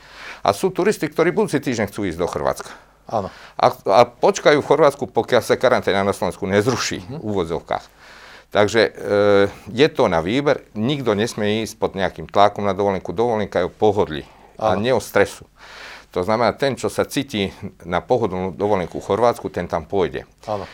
a 0.46 0.54
sú 0.54 0.70
turisti, 0.70 1.10
ktorí 1.10 1.34
budúci 1.34 1.58
týždeň 1.58 1.90
chcú 1.90 2.06
ísť 2.06 2.22
do 2.22 2.30
Chorvátska. 2.30 2.70
Áno. 3.10 3.34
A, 3.58 3.66
a 3.90 4.00
počkajú 4.06 4.62
v 4.62 4.68
Chorvátsku, 4.70 5.10
pokiaľ 5.10 5.42
sa 5.42 5.58
karanténa 5.58 6.06
na 6.06 6.14
Slovensku 6.14 6.46
nezruší 6.46 7.02
uh-huh. 7.02 7.18
v 7.18 7.24
úvodzovkách. 7.34 8.03
Takže 8.54 8.82
e, 8.86 8.90
je 9.66 9.88
to 9.90 10.06
na 10.06 10.22
výber, 10.22 10.62
nikto 10.78 11.18
nesmie 11.18 11.66
ísť 11.66 11.74
pod 11.74 11.98
nejakým 11.98 12.30
tlakom 12.30 12.62
na 12.62 12.70
dovolenku. 12.70 13.10
Dovolenka 13.10 13.58
je 13.58 13.66
o 13.66 13.74
pohodlí 13.74 14.22
a 14.54 14.78
nie 14.78 14.94
o 14.94 15.02
stresu. 15.02 15.50
To 16.14 16.22
znamená, 16.22 16.54
ten, 16.54 16.78
čo 16.78 16.86
sa 16.86 17.02
cíti 17.02 17.50
na 17.82 17.98
pohodlnú 17.98 18.54
dovolenku 18.54 19.02
v 19.02 19.06
Chorvátsku, 19.10 19.50
ten 19.50 19.66
tam 19.66 19.90
pôjde. 19.90 20.22
Áno. 20.46 20.70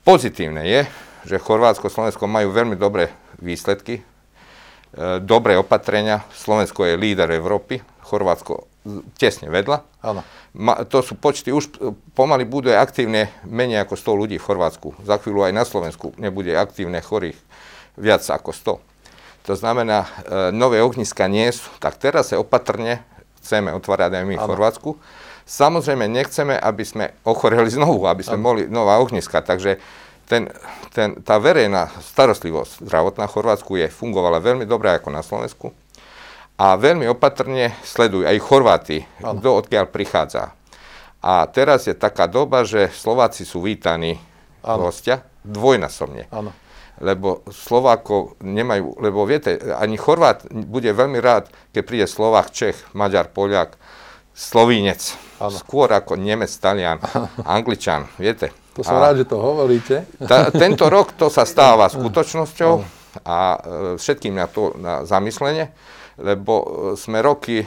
Pozitívne 0.00 0.64
je, 0.64 0.88
že 1.28 1.36
Chorvátsko 1.36 1.92
a 1.92 1.92
Slovensko 1.92 2.24
majú 2.24 2.56
veľmi 2.56 2.80
dobré 2.80 3.12
výsledky, 3.36 4.00
e, 4.00 4.02
dobré 5.20 5.60
opatrenia. 5.60 6.24
Slovensko 6.32 6.88
je 6.88 6.96
líder 6.96 7.28
Európy, 7.36 7.84
Chorvátsko 8.00 8.73
tesne 9.16 9.48
vedľa. 9.48 9.80
Áno. 10.04 10.20
Ma, 10.54 10.84
to 10.84 11.00
sú 11.00 11.16
počty, 11.16 11.50
už 11.50 11.72
pomaly 12.12 12.44
bude 12.44 12.70
aktívne 12.76 13.32
menej 13.48 13.82
ako 13.88 13.96
100 13.96 14.20
ľudí 14.20 14.36
v 14.36 14.46
Chorvátsku. 14.46 14.88
Za 15.02 15.16
chvíľu 15.18 15.48
aj 15.48 15.52
na 15.56 15.64
Slovensku 15.64 16.12
nebude 16.20 16.52
aktívne 16.52 17.00
chorých 17.00 17.36
viac 17.96 18.22
ako 18.28 18.80
100. 18.80 19.48
To 19.50 19.54
znamená, 19.56 20.04
e, 20.04 20.08
nové 20.52 20.80
ohniska 20.84 21.28
nie 21.28 21.48
sú. 21.52 21.68
Tak 21.80 22.00
teraz 22.00 22.32
sa 22.32 22.40
opatrne 22.40 23.04
chceme 23.40 23.72
otvárať 23.76 24.20
aj 24.20 24.24
my 24.24 24.36
v 24.40 24.46
Chorvátsku. 24.46 24.90
Samozrejme, 25.44 26.08
nechceme, 26.08 26.56
aby 26.56 26.84
sme 26.84 27.04
ochoreli 27.28 27.68
znovu, 27.68 28.08
aby 28.08 28.24
sme 28.24 28.40
boli 28.40 28.62
nová 28.64 28.96
ohniska. 29.04 29.44
Takže 29.44 29.76
ten, 30.24 30.48
ten, 30.96 31.20
tá 31.20 31.36
verejná 31.36 31.92
starostlivosť 32.00 32.88
zdravotná 32.88 33.28
v 33.28 33.34
Chorvátsku 33.36 33.76
je 33.76 33.92
fungovala 33.92 34.40
veľmi 34.40 34.64
dobre 34.64 34.96
ako 34.96 35.08
na 35.12 35.20
Slovensku 35.20 35.76
a 36.54 36.78
veľmi 36.78 37.10
opatrne 37.10 37.74
sledujú 37.82 38.22
aj 38.26 38.38
Chorváti, 38.38 39.02
ano. 39.18 39.42
kto 39.42 39.48
odkiaľ 39.66 39.90
prichádza. 39.90 40.54
A 41.24 41.48
teraz 41.50 41.88
je 41.88 41.96
taká 41.96 42.30
doba, 42.30 42.62
že 42.62 42.92
Slováci 42.92 43.42
sú 43.42 43.64
vítaní 43.64 44.20
ano. 44.62 44.86
hostia 44.86 45.26
dvojnásobne. 45.42 46.30
Ano. 46.30 46.54
Lebo 47.02 47.42
Slovákov 47.50 48.38
nemajú, 48.38 49.02
lebo 49.02 49.26
viete, 49.26 49.58
ani 49.74 49.98
Chorvát 49.98 50.46
bude 50.46 50.86
veľmi 50.94 51.18
rád, 51.18 51.50
keď 51.74 51.82
príde 51.82 52.06
Slovák, 52.06 52.54
Čech, 52.54 52.78
Maďar, 52.94 53.34
Poliak, 53.34 53.74
Slovínec. 54.30 55.18
Ano. 55.42 55.58
Skôr 55.58 55.90
ako 55.90 56.14
Nemec, 56.14 56.54
Talian, 56.54 57.02
Angličan, 57.56 58.06
viete. 58.14 58.54
To 58.78 58.86
som 58.86 59.02
a 59.02 59.10
rád, 59.10 59.22
že 59.22 59.26
to 59.26 59.38
hovoríte. 59.42 60.06
Ta, 60.22 60.54
tento 60.54 60.86
rok 60.86 61.18
to 61.18 61.26
sa 61.30 61.42
stáva 61.42 61.90
skutočnosťou 61.94 62.72
a 63.26 63.38
e, 63.38 63.58
všetkým 63.98 64.34
na 64.34 64.46
to 64.46 64.74
na 64.78 65.02
zamyslenie 65.02 65.70
lebo 66.18 66.54
e, 66.54 66.66
sme 66.94 67.18
roky 67.22 67.64
e, 67.64 67.66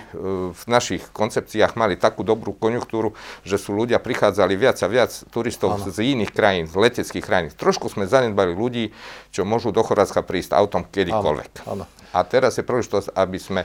v 0.52 0.64
našich 0.68 1.04
koncepciách 1.12 1.76
mali 1.76 2.00
takú 2.00 2.24
dobrú 2.24 2.56
konjunktúru, 2.56 3.12
že 3.44 3.60
sú 3.60 3.76
ľudia 3.76 4.00
prichádzali 4.00 4.56
viac 4.56 4.80
a 4.80 4.88
viac 4.88 5.12
turistov 5.32 5.76
ano. 5.76 5.92
z 5.92 6.16
iných 6.16 6.32
krajín, 6.32 6.66
z 6.68 6.76
leteckých 6.76 7.26
krajín. 7.26 7.52
Trošku 7.52 7.92
sme 7.92 8.08
zanedbali 8.08 8.56
ľudí, 8.56 8.96
čo 9.36 9.44
môžu 9.44 9.76
do 9.76 9.84
Chorvátska 9.84 10.24
prísť 10.24 10.56
autom 10.56 10.88
kedykoľvek. 10.88 11.68
Ano. 11.68 11.84
Ano. 11.84 11.86
A 12.16 12.24
teraz 12.24 12.56
je 12.56 12.64
príležitosť, 12.64 13.12
aby 13.14 13.38
sme 13.38 13.62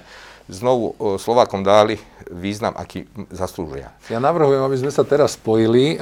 znovu 0.50 0.92
e, 0.98 1.22
Slovákom 1.22 1.62
dali 1.62 2.02
význam, 2.26 2.74
aký 2.74 3.06
zaslúžia. 3.30 3.94
Ja 4.10 4.18
navrhujem, 4.18 4.66
aby 4.66 4.76
sme 4.82 4.90
sa 4.90 5.06
teraz 5.06 5.38
spojili 5.38 5.94
e, 5.94 5.96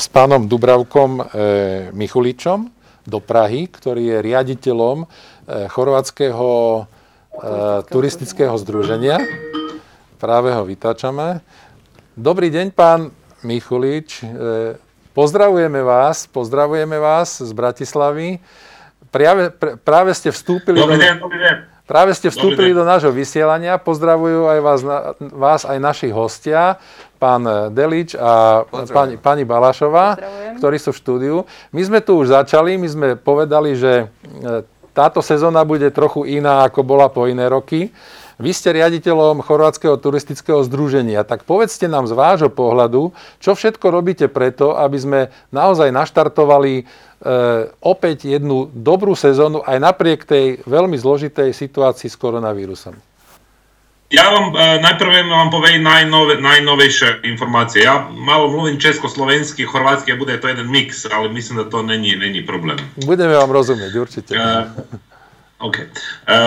s 0.00 0.08
pánom 0.08 0.48
Dubravkom 0.48 1.20
e, 1.20 1.22
Michuličom 1.92 2.72
do 3.06 3.18
Prahy, 3.22 3.68
ktorý 3.68 4.02
je 4.02 4.18
riaditeľom 4.24 5.04
e, 5.04 5.06
chorvátskeho 5.68 6.48
Eh, 6.86 6.95
turistického 7.92 8.56
združenia. 8.56 9.20
Práve 10.16 10.48
ho 10.56 10.64
vytáčame. 10.64 11.44
Dobrý 12.16 12.48
deň, 12.48 12.72
pán 12.72 13.12
Michulič. 13.44 14.24
Eh, 14.24 14.80
pozdravujeme 15.12 15.84
vás, 15.84 16.24
pozdravujeme 16.24 16.96
vás 16.96 17.44
z 17.44 17.52
Bratislavy. 17.52 18.40
Práve, 19.12 19.52
práve 19.84 20.16
ste 20.16 20.32
vstúpili 20.32 20.80
dobrý 20.80 20.96
deň, 20.96 21.14
dobrý 21.20 21.38
deň. 21.44 21.56
Práve 21.86 22.18
ste 22.18 22.34
vstúpili 22.34 22.74
do 22.74 22.82
nášho 22.82 23.14
vysielania. 23.14 23.78
Pozdravujú 23.78 24.50
aj 24.50 24.58
vás, 24.58 24.80
vás 25.20 25.62
aj 25.62 25.78
naši 25.78 26.08
hostia, 26.10 26.82
pán 27.22 27.46
Delič 27.70 28.18
a 28.18 28.64
pani, 28.90 29.14
pani 29.14 29.46
Balašová, 29.46 30.18
ktorí 30.58 30.82
sú 30.82 30.90
v 30.90 30.98
štúdiu. 30.98 31.36
My 31.70 31.86
sme 31.86 32.02
tu 32.02 32.18
už 32.18 32.34
začali, 32.34 32.74
my 32.74 32.88
sme 32.90 33.08
povedali, 33.14 33.78
že 33.78 34.08
eh, 34.08 34.66
táto 34.96 35.20
sezóna 35.20 35.60
bude 35.68 35.92
trochu 35.92 36.24
iná, 36.24 36.64
ako 36.64 36.80
bola 36.80 37.12
po 37.12 37.28
iné 37.28 37.44
roky. 37.52 37.92
Vy 38.36 38.52
ste 38.52 38.72
riaditeľom 38.72 39.44
Chorvátskeho 39.44 39.96
turistického 39.96 40.60
združenia, 40.64 41.24
tak 41.24 41.48
povedzte 41.48 41.88
nám 41.88 42.04
z 42.04 42.16
vášho 42.16 42.52
pohľadu, 42.52 43.12
čo 43.40 43.56
všetko 43.56 43.86
robíte 43.88 44.28
preto, 44.28 44.76
aby 44.76 44.96
sme 45.00 45.20
naozaj 45.52 45.88
naštartovali 45.88 46.72
e, 46.80 46.84
opäť 47.80 48.28
jednu 48.28 48.68
dobrú 48.76 49.16
sezónu 49.16 49.64
aj 49.64 49.80
napriek 49.80 50.28
tej 50.28 50.60
veľmi 50.68 51.00
zložitej 51.00 51.56
situácii 51.56 52.12
s 52.12 52.16
koronavírusom. 52.20 53.05
Ja 54.10 54.30
vam 54.30 54.56
e, 54.56 54.80
najprve 54.80 55.22
vam 55.22 55.50
povej 55.50 55.78
najnove, 55.78 56.40
najnovejše 56.40 57.20
informacije. 57.22 57.84
Ja 57.84 58.08
malo 58.10 58.46
volim 58.46 58.80
československi, 58.80 59.66
hrvatski, 59.72 60.14
bude 60.14 60.40
to 60.40 60.48
jedan 60.48 60.70
miks, 60.70 61.04
ali 61.12 61.28
mislim 61.28 61.56
da 61.56 61.70
to 61.70 61.82
neni, 61.82 62.16
neni 62.16 62.46
problem. 62.46 62.76
Budem 62.96 63.30
ja 63.30 63.38
vam 63.38 63.52
razumjeti, 63.52 63.98
určite. 63.98 64.34
E, 64.34 64.64
ok. 65.58 65.76
E, 65.76 65.86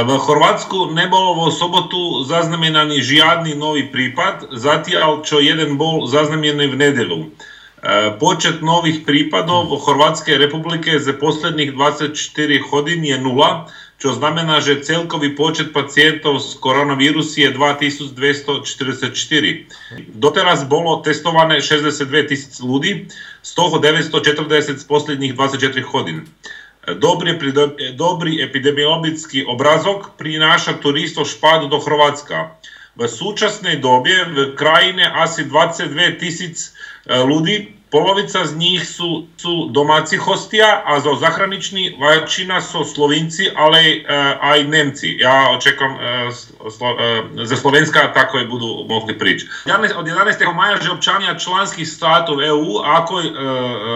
v 0.03 0.19
Hrvatsku 0.27 0.85
ne 0.93 1.07
bolo 1.07 1.35
v 1.35 1.51
sobotu 1.51 2.23
zaznamenani 2.23 3.01
žijadni 3.01 3.55
novi 3.55 3.91
pripad, 3.91 4.43
zatijal 4.51 5.23
čo 5.23 5.39
jedan 5.39 5.77
bol 5.77 6.07
zaznamenani 6.07 6.67
v 6.67 6.75
nedelu. 6.75 7.19
E, 7.19 7.27
počet 8.19 8.61
novih 8.61 9.03
pripadov 9.05 9.67
v 9.67 10.37
republike 10.37 10.99
za 10.99 11.13
posljednjih 11.13 11.73
24 11.73 12.71
hodin 12.71 13.03
je 13.05 13.19
nula, 13.19 13.67
čo 13.99 14.15
znamená, 14.15 14.63
že 14.63 14.79
celkový 14.79 15.35
počet 15.35 15.75
pacientov 15.75 16.39
z 16.39 16.55
koronavírus 16.63 17.35
je 17.35 17.51
2244. 17.51 19.11
Doteraz 20.15 20.63
bolo 20.63 21.03
testované 21.03 21.59
62 21.59 22.31
tisíc 22.31 22.63
ľudí, 22.63 23.11
z 23.43 23.51
toho 23.55 23.75
940 23.75 24.79
z 24.79 24.85
posledných 24.87 25.35
24 25.35 25.83
hodín. 25.91 26.31
Dobrý, 26.87 27.35
dobrý 27.93 28.39
epidemiologický 28.39 29.43
obrazok 29.45 30.15
prináša 30.15 30.79
turistov 30.79 31.27
špádu 31.27 31.67
do 31.67 31.77
Chorvátska. 31.77 32.55
V 32.95 33.03
súčasnej 33.03 33.83
dobe 33.83 34.11
v 34.31 34.55
krajine 34.55 35.07
asi 35.11 35.43
22 35.43 36.19
tisíc 36.23 36.71
ľudí 37.07 37.78
Polovica 37.91 38.45
z 38.45 38.55
njih 38.55 38.89
su, 38.89 39.25
su 39.37 39.67
domaci 39.71 40.17
hostija, 40.17 40.81
a 40.85 40.99
za 40.99 41.09
zahranični 41.19 41.97
većina 41.99 42.61
su 42.61 42.83
Slovinci, 42.83 43.49
ali 43.55 44.03
uh, 44.03 44.09
e, 44.09 44.37
aj 44.41 44.63
Nemci. 44.63 45.17
Ja 45.19 45.47
očekam 45.57 45.91
e, 45.91 46.31
slo, 46.77 46.95
e, 46.99 47.45
za 47.45 47.55
Slovenska 47.55 48.13
tako 48.13 48.37
je 48.37 48.45
budu 48.45 48.85
mogli 48.89 49.19
prići. 49.19 49.47
Od 49.95 50.07
11. 50.07 50.55
maja 50.55 50.77
želčanja 50.81 51.37
članskih 51.37 51.89
statov 51.89 52.43
EU, 52.43 52.65
ako, 52.85 53.21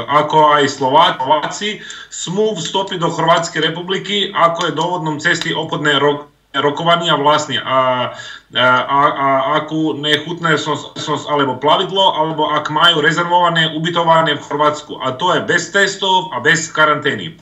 ako 0.07 0.51
aj 0.53 0.69
Slovaci, 0.69 1.81
smu 2.09 2.53
vstopi 2.57 2.97
do 2.97 3.09
Hrvatske 3.09 3.59
republiki, 3.59 4.31
ako 4.35 4.65
je 4.65 4.71
dovodnom 4.71 5.19
cesti 5.19 5.53
opodne 5.53 5.99
rok 5.99 6.32
rokovania 6.53 7.17
vlastne. 7.17 7.57
A 7.61 8.13
a, 8.53 9.01
a 9.09 9.27
akú 9.57 9.97
nechutné 9.97 10.61
sos, 10.61 10.93
sos 11.01 11.25
alebo 11.25 11.57
plavidlo, 11.57 12.13
alebo 12.13 12.53
ak 12.53 12.69
majú 12.69 13.01
rezervované 13.01 13.73
ubytovanie 13.73 14.37
v 14.37 14.45
Chorvátsku. 14.45 15.01
A 15.01 15.17
to 15.17 15.33
je 15.33 15.41
bez 15.49 15.73
testov 15.73 16.29
a 16.29 16.37
bez 16.37 16.69
karantény. 16.69 17.33
E, 17.33 17.35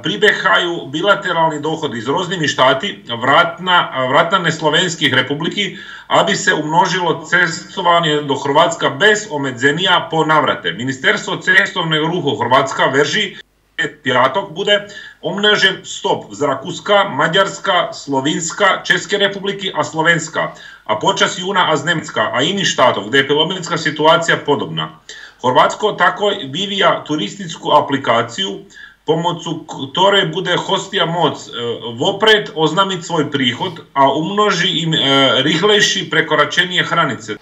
pribechajú 0.00 0.88
bilaterálne 0.88 1.60
dohody 1.60 2.00
s 2.00 2.08
rôznymi 2.08 2.48
štáty, 2.48 3.04
vrátane 3.12 4.48
Slovenských 4.48 5.12
republiky, 5.12 5.76
aby 6.08 6.32
sa 6.32 6.56
umnožilo 6.56 7.28
cestovanie 7.28 8.24
do 8.24 8.32
Chorvátska 8.32 8.96
bez 8.96 9.28
obmedzenia 9.28 10.08
po 10.08 10.24
navrate. 10.24 10.72
Ministerstvo 10.72 11.44
cestovného 11.44 12.08
ruchu 12.08 12.40
Chorvátska 12.40 12.88
verží, 12.88 13.36
etjatok 13.84 14.52
bude 14.52 14.88
omnežen 15.22 15.80
stop 15.84 16.30
v 16.30 16.34
Zrakuska, 16.34 17.04
Mađarska, 17.08 17.92
Slovinska, 17.92 18.80
Češke 18.84 19.18
republiki 19.18 19.72
a 19.74 19.84
Slovenska 19.84 20.52
A 20.90 20.98
počas 20.98 21.38
juna 21.38 21.70
a 21.70 21.76
znemenska, 21.78 22.34
a 22.34 22.42
inih 22.42 22.66
statov, 22.66 23.06
kde 23.06 23.22
diplomatická 23.22 23.78
situácia 23.78 24.34
podobná. 24.42 24.98
Horvatsko 25.38 25.94
tako 25.94 26.34
vivija 26.50 27.06
turisticku 27.06 27.70
aplikáciu, 27.70 28.66
pomoču 29.06 29.62
ktore 29.70 30.26
bude 30.34 30.58
hostia 30.58 31.06
moc 31.06 31.38
e, 31.46 31.50
vopred 31.94 32.50
oznamiť 32.58 33.00
svoj 33.06 33.24
príchod, 33.30 33.86
a 33.94 34.10
umnoži 34.10 34.82
im 34.82 34.90
e, 34.90 34.98
rihlejší 35.46 36.10
prekoračenie 36.10 36.82
hranice. 36.82 37.38
E, 37.38 37.40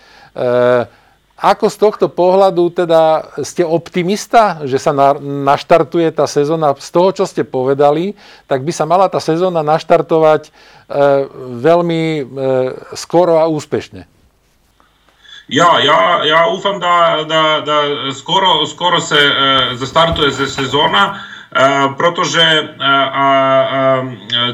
ako 1.38 1.70
z 1.70 1.76
tohto 1.78 2.06
pohľadu 2.10 2.74
teda 2.74 3.30
ste 3.46 3.62
optimista, 3.62 4.58
že 4.66 4.82
sa 4.82 4.90
na, 4.90 5.14
naštartuje 5.22 6.10
tá 6.10 6.26
sezóna? 6.26 6.74
Z 6.74 6.90
toho, 6.90 7.14
čo 7.14 7.24
ste 7.30 7.46
povedali, 7.46 8.18
tak 8.50 8.66
by 8.66 8.74
sa 8.74 8.90
mala 8.90 9.06
tá 9.06 9.22
sezóna 9.22 9.62
naštartovať 9.62 10.50
e, 10.50 10.50
veľmi 11.62 12.02
e, 12.02 12.22
skoro 12.98 13.38
a 13.38 13.46
úspešne. 13.46 14.10
Ja, 15.48 15.78
ja, 15.78 16.26
ja 16.26 16.40
ufam 16.50 16.82
da, 16.82 17.22
da, 17.22 17.42
da 17.62 17.78
skoro, 18.10 18.66
skoro 18.66 18.98
se 18.98 19.16
e, 19.16 19.32
zastartuje 19.78 20.34
se 20.34 20.46
sezona, 20.50 21.14
e, 21.14 21.94
protože 21.94 22.42
e, 22.42 22.66
a, 23.14 23.26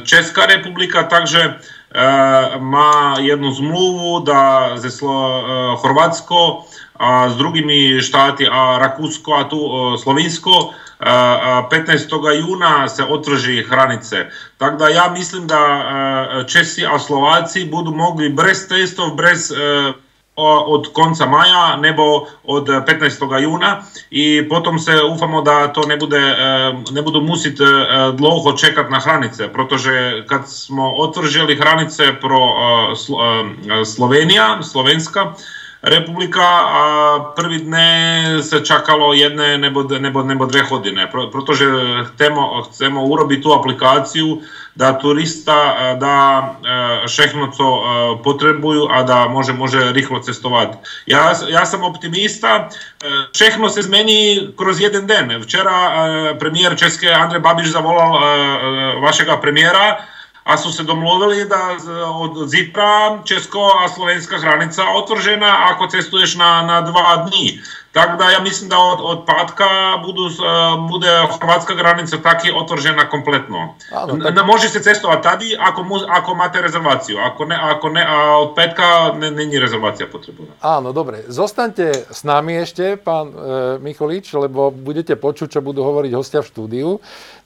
Česká 0.04 0.46
republika 0.46 1.02
takže 1.02 1.56
E, 1.94 2.58
ma 2.60 3.16
jednu 3.20 3.50
zmluvu 3.50 4.20
da 4.20 4.72
za 4.76 4.88
e, 4.88 5.00
Hrvatsko, 5.82 6.64
a 6.94 7.30
s 7.30 7.36
drugimi 7.36 8.02
štati, 8.02 8.48
a 8.50 8.78
Rakusko, 8.80 9.32
a 9.34 9.48
tu 9.48 9.56
e, 9.56 9.98
Slovinsko, 9.98 10.74
15. 11.00 12.48
juna 12.48 12.88
se 12.88 13.04
otvrži 13.04 13.62
hranice. 13.62 14.26
Tako 14.58 14.76
da 14.76 14.88
ja 14.88 15.08
mislim 15.08 15.46
da 15.46 15.58
Česi 16.48 16.86
a 16.86 16.98
Slovaci 16.98 17.64
budu 17.64 17.90
mogli 17.90 18.28
brez 18.28 18.68
testov, 18.68 19.14
brez 19.14 19.52
od 20.36 20.88
konca 20.88 21.26
maja 21.26 21.76
nebo 21.76 22.26
od 22.42 22.66
15. 22.86 23.22
júna 23.38 23.86
i 24.10 24.42
potom 24.42 24.78
se 24.78 25.02
ufamo 25.02 25.42
da 25.42 25.68
to 25.68 25.86
nebude, 25.86 26.18
nebudú 26.90 27.22
musieť 27.22 27.62
dlouho 28.18 28.52
čekať 28.52 28.90
na 28.90 28.98
hranice, 28.98 29.48
protože 29.48 30.24
kad 30.26 30.48
smo 30.48 30.94
otvržili 30.94 31.54
hranice 31.54 32.18
pro 32.18 32.40
Slovenija, 33.84 34.62
Slovenska, 34.62 35.34
republika 35.84 36.44
a 36.48 36.82
prvi 37.36 37.58
dne 37.58 37.90
se 38.40 38.60
čakalo 38.60 39.12
jedne 39.12 39.58
nebo, 39.58 39.84
nebo, 39.84 40.22
nebo 40.22 40.44
dve 40.48 40.62
godine, 40.64 41.06
protože 41.06 41.66
chcemo, 42.04 42.62
chcemo 42.62 43.04
urobiť 43.04 43.38
tú 43.42 43.52
aplikáciu, 43.52 44.40
da 44.76 44.92
turista 44.92 45.76
da 45.94 46.50
všechno, 47.06 47.54
co 47.54 47.66
potrebujú 48.24 48.90
a 48.90 49.02
da 49.02 49.28
može, 49.28 49.52
može 49.52 49.92
rýchlo 49.92 50.18
cestovať. 50.18 50.68
Ja, 51.06 51.30
ja 51.48 51.62
sam 51.66 51.86
optimista, 51.86 52.68
všechno 53.32 53.70
se 53.70 53.82
zmení 53.82 54.50
kroz 54.58 54.80
jeden 54.80 55.06
den. 55.06 55.38
Včera 55.38 55.94
premiér 56.38 56.74
České 56.76 57.14
Andrej 57.14 57.40
Babiš 57.40 57.70
zavolal 57.70 58.18
vašega 58.98 59.36
premiéra, 59.36 60.02
a 60.44 60.60
sú 60.60 60.68
sa 60.68 60.84
domluvili 60.84 61.48
da 61.48 61.80
od 62.04 62.44
zitra 62.48 63.24
Česko 63.24 63.80
a 63.80 63.88
slovenská 63.88 64.36
hranica 64.36 64.84
otvržena 64.92 65.72
ako 65.72 65.88
cestuješ 65.88 66.36
na, 66.36 66.60
na 66.62 66.84
dva 66.84 67.28
dní. 67.28 67.64
Tak 67.94 68.18
da 68.18 68.26
ja 68.34 68.42
myslím 68.42 68.74
da 68.74 68.74
od, 68.74 68.98
od 68.98 69.20
pátka 69.22 70.02
budú, 70.02 70.26
bude 70.90 71.06
chorvátska 71.30 71.78
granica 71.78 72.18
taky 72.18 72.50
otvoržena 72.50 73.06
kompletno. 73.06 73.78
Áno, 73.94 74.18
tak... 74.18 74.34
Môže 74.42 74.66
sa 74.66 74.82
cestovať 74.82 75.20
tady, 75.22 75.46
ako, 75.54 76.02
ako 76.02 76.30
máte 76.34 76.58
rezerváciu. 76.58 77.22
Ako 77.22 77.46
ne, 77.46 77.54
ako 77.54 77.86
ne, 77.94 78.02
a 78.02 78.42
od 78.42 78.58
petka 78.58 79.14
není 79.14 79.54
rezervácia 79.62 80.10
potrebná. 80.10 80.50
Áno, 80.58 80.90
dobre. 80.90 81.22
Zostaňte 81.30 82.10
s 82.10 82.26
nami 82.26 82.58
ešte, 82.66 82.98
pán 82.98 83.30
e, 83.30 83.34
Micholič, 83.78 84.34
lebo 84.34 84.74
budete 84.74 85.14
počuť, 85.14 85.54
čo 85.54 85.60
budú 85.62 85.86
hovoriť 85.86 86.12
hostia 86.18 86.42
v 86.42 86.50
štúdiu. 86.50 86.88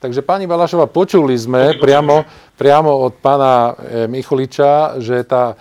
Takže 0.01 0.25
pani 0.25 0.49
Balašova, 0.49 0.89
počuli 0.89 1.37
sme 1.37 1.77
priamo, 1.77 2.25
priamo 2.57 3.05
od 3.05 3.21
pána 3.21 3.77
e, 3.77 4.09
Micholiča, 4.09 4.97
že 4.97 5.29
tá 5.29 5.61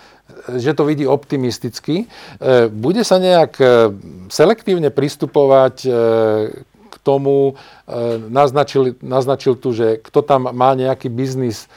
že 0.56 0.72
to 0.72 0.88
vidí 0.88 1.04
optimisticky. 1.04 2.08
E, 2.40 2.68
bude 2.72 3.04
sa 3.04 3.20
nejak 3.20 3.52
e, 3.60 3.66
selektívne 4.32 4.88
pristupovať 4.88 5.76
e, 5.84 5.90
k 6.88 6.94
tomu, 7.04 7.56
naznačil, 8.28 8.96
naznačil 9.00 9.56
tu, 9.56 9.72
že 9.72 10.00
kto 10.00 10.24
tam 10.24 10.52
má 10.52 10.72
nejaký 10.76 11.08
biznis, 11.08 11.68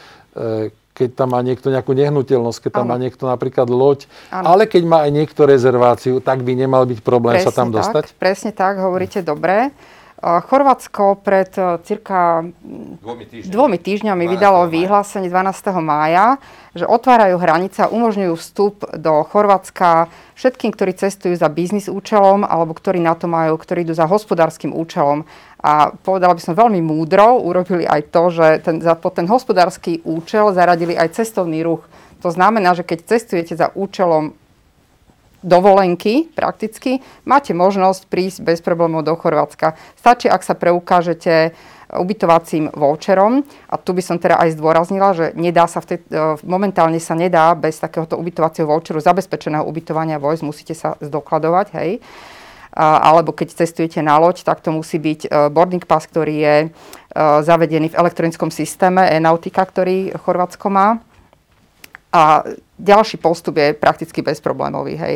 keď 0.91 1.09
tam 1.15 1.35
má 1.35 1.39
niekto 1.43 1.71
nejakú 1.71 1.91
nehnuteľnosť, 1.95 2.67
keď 2.67 2.71
tam 2.79 2.87
ano. 2.87 2.91
má 2.91 2.97
niekto 2.99 3.23
napríklad 3.27 3.67
loď, 3.71 4.07
ano. 4.27 4.55
ale 4.55 4.67
keď 4.67 4.83
má 4.87 5.07
aj 5.07 5.11
niekto 5.11 5.47
rezerváciu, 5.47 6.19
tak 6.19 6.43
by 6.43 6.51
nemal 6.55 6.83
byť 6.83 6.99
problém 7.03 7.39
presne 7.39 7.47
sa 7.47 7.55
tam 7.55 7.71
dostať? 7.71 8.11
Tak, 8.11 8.19
presne 8.19 8.51
tak, 8.51 8.79
hovoríte 8.79 9.23
dobre. 9.23 9.71
Chorvátsko 10.21 11.17
pred 11.25 11.49
cirka 11.81 12.45
dvomi 13.01 13.25
týždňami, 13.25 13.49
dvomi 13.49 13.77
týždňami 13.81 14.23
vydalo 14.29 14.69
vyhlásenie 14.69 15.33
12. 15.33 15.81
mája, 15.81 16.37
že 16.77 16.85
otvárajú 16.85 17.41
hranice 17.41 17.81
a 17.81 17.89
umožňujú 17.89 18.33
vstup 18.37 18.85
do 19.01 19.25
Chorvátska 19.25 20.13
všetkým, 20.37 20.77
ktorí 20.77 20.93
cestujú 20.93 21.33
za 21.33 21.49
biznis 21.49 21.89
účelom 21.89 22.45
alebo 22.45 22.77
ktorí 22.77 23.01
na 23.01 23.17
to 23.17 23.25
majú, 23.25 23.57
ktorí 23.57 23.81
idú 23.81 23.97
za 23.97 24.05
hospodárskym 24.05 24.77
účelom. 24.77 25.25
A 25.57 25.89
povedala 25.89 26.37
by 26.37 26.41
som 26.41 26.53
veľmi 26.53 26.85
múdro, 26.85 27.41
urobili 27.41 27.89
aj 27.89 28.13
to, 28.13 28.29
že 28.29 28.47
ten, 28.61 28.77
za, 28.77 28.93
pod 28.93 29.17
ten 29.17 29.25
hospodársky 29.25 30.05
účel 30.05 30.53
zaradili 30.53 30.93
aj 30.93 31.17
cestovný 31.17 31.65
ruch. 31.65 31.81
To 32.21 32.29
znamená, 32.29 32.77
že 32.77 32.85
keď 32.85 33.09
cestujete 33.09 33.57
za 33.57 33.73
účelom 33.73 34.37
dovolenky 35.41 36.29
prakticky, 36.33 37.01
máte 37.25 37.53
možnosť 37.53 38.07
prísť 38.07 38.39
bez 38.45 38.59
problémov 38.61 39.05
do 39.05 39.17
Chorvátska. 39.17 39.73
Stačí, 39.97 40.29
ak 40.29 40.45
sa 40.45 40.53
preukážete 40.53 41.53
ubytovacím 41.99 42.71
voucherom. 42.71 43.43
A 43.67 43.75
tu 43.75 43.91
by 43.91 43.99
som 43.99 44.15
teda 44.15 44.39
aj 44.39 44.55
zdôraznila, 44.55 45.11
že 45.11 45.35
nedá 45.35 45.67
sa 45.67 45.83
v 45.83 45.95
tej, 45.95 45.97
e, 46.07 46.39
momentálne 46.47 46.99
sa 47.03 47.19
nedá 47.19 47.51
bez 47.51 47.83
takéhoto 47.83 48.15
ubytovacieho 48.15 48.67
voucheru 48.67 49.03
zabezpečeného 49.03 49.67
ubytovania 49.67 50.21
vojsť, 50.21 50.43
musíte 50.47 50.71
sa 50.71 50.95
zdokladovať, 51.03 51.67
hej. 51.75 51.99
Alebo 52.71 53.35
keď 53.35 53.51
cestujete 53.51 53.99
na 53.99 54.15
loď, 54.15 54.47
tak 54.47 54.63
to 54.63 54.71
musí 54.71 54.95
byť 54.95 55.27
e, 55.27 55.29
boarding 55.51 55.83
pass, 55.83 56.07
ktorý 56.07 56.35
je 56.39 56.55
e, 56.63 56.67
zavedený 57.43 57.91
v 57.91 57.99
elektronickom 57.99 58.47
systéme 58.47 59.03
e-nautika, 59.11 59.67
ktorý 59.67 60.15
Chorvátsko 60.15 60.71
má. 60.71 61.03
A 62.11 62.43
ďalší 62.75 63.17
postup 63.17 63.57
je 63.57 63.71
prakticky 63.71 64.19
bezproblémový. 64.19 64.99
Hej. 64.99 65.15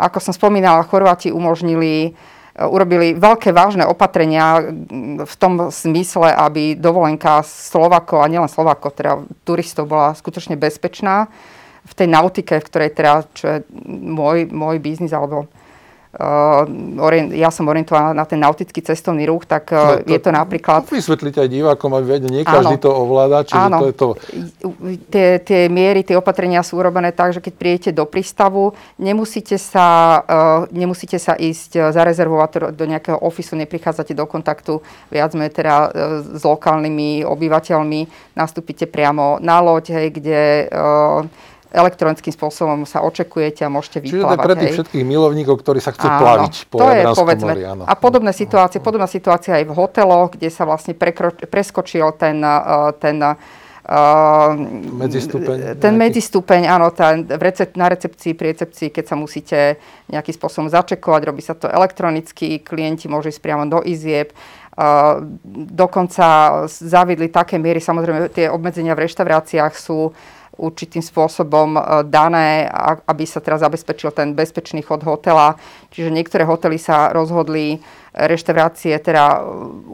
Ako 0.00 0.18
som 0.18 0.32
spomínala, 0.32 0.88
Chorváti 0.88 1.28
umožnili 1.28 2.16
urobili 2.52 3.16
veľké 3.16 3.48
vážne 3.48 3.88
opatrenia 3.88 4.60
v 5.24 5.34
tom 5.40 5.72
smysle, 5.72 6.36
aby 6.36 6.76
dovolenka 6.76 7.40
Slovako 7.40 8.20
a 8.20 8.28
nielen 8.28 8.48
Slovako, 8.48 8.92
teda 8.92 9.24
turistov 9.40 9.88
bola 9.88 10.12
skutočne 10.12 10.60
bezpečná 10.60 11.32
v 11.82 11.92
tej 11.96 12.08
nautike, 12.12 12.60
v 12.60 12.68
ktorej 12.68 12.90
teda, 12.92 13.24
čo 13.32 13.44
je 13.48 13.58
môj, 13.88 14.52
môj 14.52 14.76
biznis 14.84 15.16
alebo 15.16 15.48
ja 17.32 17.48
som 17.48 17.64
orientovaná 17.64 18.12
na 18.12 18.28
ten 18.28 18.36
nautický 18.36 18.84
cestovný 18.84 19.24
ruch, 19.24 19.48
tak 19.48 19.72
uh, 19.72 19.76
no, 19.76 20.04
to, 20.04 20.12
je 20.12 20.18
to 20.20 20.30
napríklad... 20.30 20.84
Vysvetliť 20.84 21.40
aj 21.40 21.48
divákom, 21.48 21.88
aby 21.96 22.20
vedeli, 22.20 22.40
nie 22.40 22.44
každý 22.44 22.76
áno, 22.76 22.84
to 22.84 22.90
ovláda, 22.92 23.48
čiže 23.48 23.56
áno, 23.56 23.78
to 23.80 23.86
je 23.88 23.94
to... 23.96 24.06
Tie, 25.08 25.28
tie 25.40 25.60
miery, 25.72 26.04
tie 26.04 26.20
opatrenia 26.20 26.60
sú 26.60 26.84
urobené 26.84 27.16
tak, 27.16 27.32
že 27.32 27.40
keď 27.40 27.54
prijete 27.56 27.90
do 27.96 28.04
prístavu, 28.04 28.76
nemusíte 29.00 29.56
sa, 29.56 30.20
uh, 30.20 30.60
nemusíte 30.68 31.16
sa 31.16 31.32
ísť 31.32 31.96
zarezervovať 31.96 32.76
do 32.76 32.84
nejakého 32.84 33.16
ofisu, 33.16 33.56
neprichádzate 33.56 34.12
do 34.12 34.28
kontaktu 34.28 34.84
viac 35.08 35.32
menej 35.32 35.56
teda 35.56 35.74
s 36.36 36.42
lokálnymi 36.44 37.24
obyvateľmi, 37.24 38.34
nastúpite 38.36 38.84
priamo 38.84 39.40
na 39.40 39.64
loď, 39.64 39.96
hej, 39.96 40.08
kde 40.12 40.40
elektronickým 41.72 42.36
spôsobom 42.36 42.84
sa 42.84 43.00
očekujete 43.00 43.64
a 43.64 43.72
môžete 43.72 44.04
vyplávať. 44.04 44.36
Čiže 44.36 44.44
pre 44.44 44.54
tých 44.54 44.68
hej. 44.68 44.76
všetkých 44.76 45.04
milovníkov, 45.08 45.54
ktorí 45.64 45.80
sa 45.80 45.96
chcú 45.96 46.04
áno, 46.04 46.20
plaviť 46.20 46.54
po 46.68 46.76
to 46.78 46.86
je, 46.92 47.02
povedzme, 47.16 47.52
mori. 47.56 47.64
Áno. 47.64 47.82
A 47.88 47.94
podobné 47.96 48.32
situácie, 48.36 48.78
podobná 48.84 49.08
situácia 49.08 49.56
aj 49.56 49.64
v 49.64 49.72
hoteloch, 49.72 50.36
kde 50.36 50.52
sa 50.52 50.68
vlastne 50.68 50.92
prekro, 50.92 51.32
preskočil 51.32 52.12
ten, 52.20 52.38
uh, 52.44 52.92
ten 52.94 53.18
Uh, 53.82 54.54
medzistupeň. 54.94 55.74
Ten 55.82 55.98
nejaký? 55.98 56.02
medzistupeň, 56.06 56.70
áno, 56.70 56.94
tá, 56.94 57.18
v 57.18 57.42
recep, 57.42 57.74
na 57.74 57.90
recepcii, 57.90 58.38
pri 58.38 58.54
recepcii, 58.54 58.94
keď 58.94 59.04
sa 59.10 59.18
musíte 59.18 59.58
nejakým 60.06 60.38
spôsobom 60.38 60.70
začekovať, 60.70 61.20
robí 61.26 61.42
sa 61.42 61.58
to 61.58 61.66
elektronicky, 61.66 62.62
klienti 62.62 63.10
môžu 63.10 63.34
ísť 63.34 63.42
priamo 63.42 63.66
do 63.66 63.82
izieb. 63.82 64.30
Uh, 64.78 65.26
dokonca 65.74 66.62
zavidli 66.70 67.26
také 67.26 67.58
miery, 67.58 67.82
samozrejme 67.82 68.30
tie 68.30 68.46
obmedzenia 68.54 68.94
v 68.94 69.02
reštauráciách 69.02 69.74
sú 69.74 70.14
určitým 70.56 71.00
spôsobom 71.00 71.76
e, 71.76 71.80
dané, 72.08 72.68
aby 73.08 73.24
sa 73.24 73.40
teraz 73.40 73.64
zabezpečil 73.64 74.12
ten 74.12 74.36
bezpečný 74.36 74.84
chod 74.84 75.00
hotela. 75.02 75.56
Čiže 75.92 76.12
niektoré 76.12 76.44
hotely 76.44 76.76
sa 76.76 77.08
rozhodli 77.12 77.80
reštaurácie 78.12 78.92
teda 79.00 79.24
e, 79.36 79.40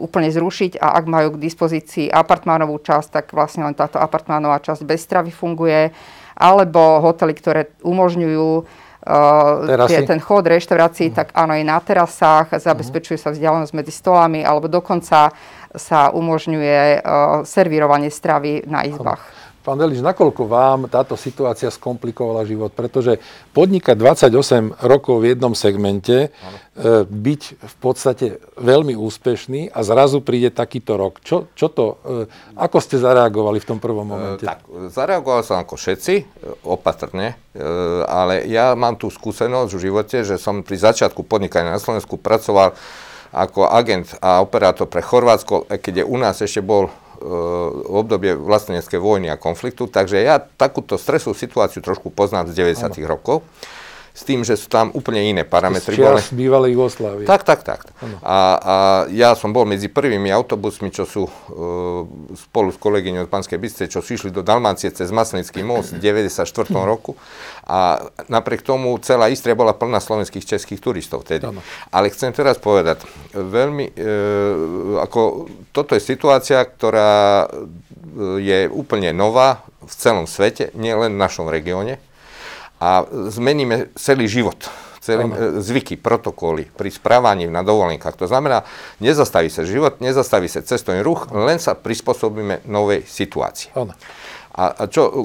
úplne 0.03 0.27
zrušiť 0.27 0.79
a 0.83 0.99
ak 0.99 1.05
majú 1.07 1.27
k 1.35 1.43
dispozícii 1.43 2.11
apartmánovú 2.11 2.83
časť, 2.83 3.07
tak 3.09 3.25
vlastne 3.31 3.63
len 3.63 3.75
táto 3.75 3.95
apartmánová 3.99 4.59
časť 4.59 4.83
bez 4.83 5.07
stravy 5.07 5.31
funguje. 5.31 5.95
Alebo 6.39 7.03
hotely, 7.03 7.35
ktoré 7.35 7.67
umožňujú 7.83 8.63
uh, 8.63 9.83
tie, 9.91 10.07
ten 10.07 10.23
chod 10.23 10.47
reštaurácií, 10.47 11.11
uh 11.11 11.15
tak 11.19 11.35
áno, 11.35 11.51
je 11.51 11.67
na 11.67 11.83
terasách, 11.83 12.55
zabezpečuje 12.55 13.19
sa 13.19 13.35
vzdialenosť 13.35 13.75
medzi 13.75 13.91
stolami, 13.91 14.39
alebo 14.47 14.71
dokonca 14.71 15.35
sa 15.75 15.99
umožňuje 16.15 17.03
uh, 17.03 17.43
servírovanie 17.43 18.07
stravy 18.07 18.63
na 18.71 18.87
izbách. 18.87 19.38
Pán 19.59 19.75
Delič, 19.75 19.99
nakoľko 19.99 20.47
vám 20.47 20.87
táto 20.87 21.19
situácia 21.19 21.67
skomplikovala 21.67 22.47
život? 22.47 22.71
Pretože 22.71 23.19
podnikať 23.51 23.95
28 23.99 24.79
rokov 24.87 25.19
v 25.19 25.35
jednom 25.35 25.51
segmente, 25.51 26.31
ano. 26.31 26.57
E, 26.79 27.03
byť 27.03 27.41
v 27.59 27.75
podstate 27.83 28.39
veľmi 28.55 28.95
úspešný 28.95 29.75
a 29.75 29.83
zrazu 29.83 30.23
príde 30.23 30.47
takýto 30.47 30.95
rok. 30.95 31.19
Čo, 31.19 31.51
čo 31.51 31.67
to, 31.67 31.99
e, 32.07 32.31
ako 32.55 32.77
ste 32.79 33.03
zareagovali 33.03 33.59
v 33.59 33.67
tom 33.67 33.83
prvom 33.83 34.07
e, 34.07 34.11
momente? 34.15 34.47
Tak, 34.47 34.63
zareagoval 34.95 35.43
som 35.43 35.59
ako 35.59 35.75
všetci, 35.75 36.39
opatrne, 36.63 37.35
ale 38.07 38.47
ja 38.47 38.71
mám 38.79 38.95
tú 38.95 39.11
skúsenosť 39.11 39.71
v 39.75 39.83
živote, 39.91 40.17
že 40.23 40.39
som 40.39 40.63
pri 40.63 40.79
začiatku 40.79 41.27
podnikania 41.27 41.75
na 41.75 41.83
Slovensku 41.83 42.15
pracoval 42.15 42.79
ako 43.35 43.67
agent 43.69 44.15
a 44.23 44.39
operátor 44.39 44.87
pre 44.87 45.03
Chorvátsko, 45.03 45.67
keď 45.67 46.01
je 46.01 46.05
u 46.07 46.17
nás 46.17 46.39
ešte 46.39 46.63
bol 46.63 46.87
obdobie 47.89 48.35
vlasteneckej 48.35 48.99
vojny 48.99 49.27
a 49.27 49.35
konfliktu, 49.35 49.91
takže 49.91 50.23
ja 50.23 50.39
takúto 50.39 50.95
stresovú 50.95 51.35
situáciu 51.35 51.83
trošku 51.83 52.09
poznám 52.11 52.51
z 52.51 52.63
90. 52.63 52.95
Ano. 52.95 53.07
rokov 53.07 53.37
s 54.19 54.27
tým, 54.27 54.43
že 54.43 54.59
sú 54.59 54.67
tam 54.67 54.91
úplne 54.91 55.23
iné 55.23 55.47
parametry. 55.47 55.95
Z 55.95 56.03
čias 56.03 56.35
bývalej 56.35 56.75
Jugoslávie. 56.75 57.23
Tak, 57.23 57.47
tak, 57.47 57.63
tak. 57.63 57.87
A, 58.19 58.37
a 58.59 58.75
ja 59.07 59.31
som 59.31 59.55
bol 59.55 59.63
medzi 59.63 59.87
prvými 59.87 60.27
autobusmi, 60.27 60.91
čo 60.91 61.07
sú 61.07 61.23
uh, 61.23 61.31
spolu 62.35 62.75
s 62.75 62.77
kolegyňou 62.83 63.23
z 63.23 63.31
Banskej 63.31 63.55
Bystrice, 63.55 63.87
čo 63.87 64.03
sú 64.03 64.19
išli 64.19 64.35
do 64.35 64.43
Dalmácie 64.43 64.91
cez 64.91 65.07
Maslenický 65.15 65.63
most 65.63 65.95
v 65.95 66.03
94. 66.03 66.43
Hm. 66.43 66.83
roku. 66.91 67.15
A 67.63 68.11
napriek 68.27 68.59
tomu 68.59 68.91
celá 68.99 69.31
Istria 69.31 69.55
bola 69.55 69.71
plná 69.71 70.03
slovenských, 70.03 70.43
českých 70.43 70.83
turistov 70.83 71.23
vtedy. 71.23 71.47
Ano. 71.47 71.63
Ale 71.87 72.11
chcem 72.11 72.35
teraz 72.35 72.59
povedať, 72.59 73.07
veľmi, 73.31 73.95
uh, 73.95 74.99
ako 74.99 75.47
toto 75.71 75.95
je 75.95 76.03
situácia, 76.03 76.59
ktorá 76.59 77.47
je 78.35 78.67
úplne 78.67 79.15
nová 79.15 79.63
v 79.79 79.93
celom 79.95 80.27
svete, 80.27 80.75
nielen 80.75 81.15
v 81.15 81.21
našom 81.23 81.47
regióne 81.47 82.03
a 82.79 83.03
zmeníme 83.27 83.91
celý 83.99 84.25
život 84.25 84.71
celé 84.99 85.23
ano. 85.23 85.63
zvyky, 85.63 85.95
protokoly 85.95 86.67
pri 86.67 86.91
správaní 86.91 87.47
na 87.47 87.63
dovolenkách. 87.63 88.19
To 88.19 88.27
znamená, 88.27 88.67
nezastaví 88.99 89.47
sa 89.47 89.63
život, 89.63 90.03
nezastaví 90.03 90.51
sa 90.51 90.59
cestovný 90.59 90.99
ruch, 91.01 91.31
len 91.31 91.57
sa 91.57 91.73
prispôsobíme 91.73 92.67
novej 92.67 93.07
situácii. 93.07 93.73
Ano. 93.79 93.95
A 94.59 94.91
čo 94.91 95.23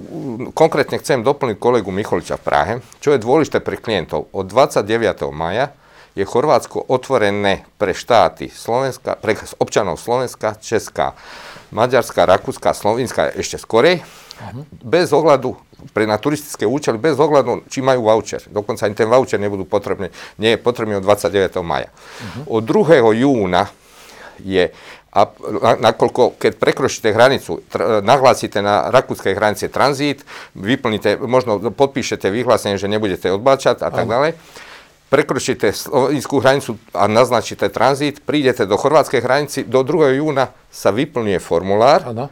konkrétne 0.55 1.03
chcem 1.03 1.27
doplniť 1.27 1.59
kolegu 1.59 1.91
Micholiča 1.91 2.39
v 2.39 2.45
Prahe, 2.47 2.75
čo 3.03 3.11
je 3.11 3.19
dôležité 3.19 3.59
pre 3.59 3.75
klientov. 3.75 4.31
Od 4.31 4.47
29. 4.47 4.87
maja 5.35 5.75
je 6.15 6.23
Chorvátsko 6.23 6.87
otvorené 6.87 7.67
pre 7.75 7.91
štáty 7.91 8.47
Slovenska, 8.47 9.19
pre 9.19 9.35
občanov 9.59 9.99
Slovenska, 9.99 10.55
Česká, 10.63 11.19
Maďarská, 11.75 12.23
Rakúska, 12.31 12.71
Slovenska 12.79 13.35
ešte 13.35 13.59
skorej, 13.59 14.07
uh-huh. 14.41 14.65
bez 14.83 15.11
ohľadu 15.15 15.55
pre 15.93 16.09
na 16.09 16.17
turistické 16.17 16.65
účely 16.65 16.97
bez 16.97 17.21
ohľadu, 17.21 17.69
či 17.69 17.85
majú 17.85 18.09
voucher. 18.09 18.41
Dokonca 18.49 18.89
ani 18.89 18.97
ten 18.97 19.11
voucher 19.11 19.37
nebudú 19.37 19.69
potrebný, 19.69 20.09
nie 20.41 20.57
je 20.57 20.59
potrebný 20.59 20.97
od 20.97 21.05
29. 21.05 21.61
maja. 21.61 21.93
Uh-huh. 21.93 22.61
Od 22.61 22.63
2. 22.65 23.21
júna 23.21 23.69
je 24.41 24.73
a 25.15 25.31
nakoľko, 25.79 26.43
keď 26.43 26.59
prekročíte 26.59 27.15
hranicu, 27.15 27.63
tr- 27.71 28.03
nahlásite 28.03 28.59
na 28.59 28.91
rakúskej 28.91 29.39
hranice 29.39 29.71
tranzít, 29.71 30.27
vyplníte, 30.59 31.23
možno 31.23 31.63
podpíšete 31.71 32.27
vyhlásenie, 32.35 32.83
že 32.83 32.91
nebudete 32.91 33.31
odbáčať 33.31 33.87
a 33.87 33.95
tak 33.95 34.11
ďalej, 34.11 34.35
prekročíte 35.15 35.71
slovenskú 35.71 36.43
hranicu 36.43 36.83
a 36.91 37.07
naznačíte 37.07 37.71
tranzít, 37.71 38.27
prídete 38.27 38.67
do 38.67 38.75
chorvátskej 38.75 39.23
hranici, 39.23 39.63
do 39.63 39.87
2. 39.87 40.19
júna 40.19 40.51
sa 40.75 40.91
vyplňuje 40.91 41.39
formulár, 41.39 42.03
ano 42.11 42.27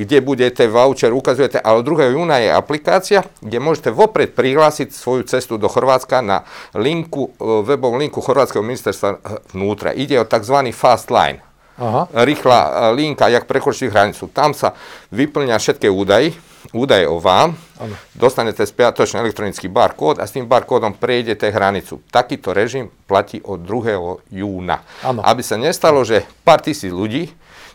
kde 0.00 0.24
budete 0.24 0.64
voucher, 0.64 1.12
ukazujete, 1.12 1.60
ale 1.60 1.84
2. 1.84 2.16
júna 2.16 2.40
je 2.40 2.48
aplikácia, 2.48 3.20
kde 3.44 3.60
môžete 3.60 3.92
vopred 3.92 4.32
prihlásiť 4.32 4.96
svoju 4.96 5.28
cestu 5.28 5.60
do 5.60 5.68
Chorvátska 5.68 6.24
na 6.24 6.48
linku, 6.72 7.36
e, 7.36 7.60
webovú 7.68 8.00
linku 8.00 8.24
Chorvátskeho 8.24 8.64
ministerstva 8.64 9.20
vnútra. 9.52 9.92
Ide 9.92 10.16
o 10.16 10.24
tzv. 10.24 10.72
fast 10.72 11.12
line. 11.12 11.44
Aha. 11.76 12.08
Rýchla 12.16 12.58
e, 12.64 12.70
linka, 12.96 13.28
jak 13.28 13.44
prekročiť 13.44 13.92
hranicu. 13.92 14.32
Tam 14.32 14.56
sa 14.56 14.72
vyplňa 15.12 15.60
všetky 15.60 15.92
údaje, 15.92 16.32
údaje 16.72 17.04
o 17.04 17.20
vám, 17.20 17.52
ano. 17.76 17.94
dostanete 18.16 18.64
spiatočný 18.64 19.20
elektronický 19.20 19.68
barkód 19.68 20.16
a 20.16 20.24
s 20.24 20.32
tým 20.32 20.48
barkódom 20.48 20.96
prejdete 20.96 21.52
hranicu. 21.52 22.00
Takýto 22.08 22.56
režim 22.56 22.88
platí 23.04 23.44
od 23.44 23.60
2. 23.60 24.32
júna. 24.32 24.80
Ano. 25.04 25.20
Aby 25.20 25.44
sa 25.44 25.60
nestalo, 25.60 26.00
že 26.08 26.24
pár 26.40 26.64
tisíc 26.64 26.88
ľudí 26.88 27.28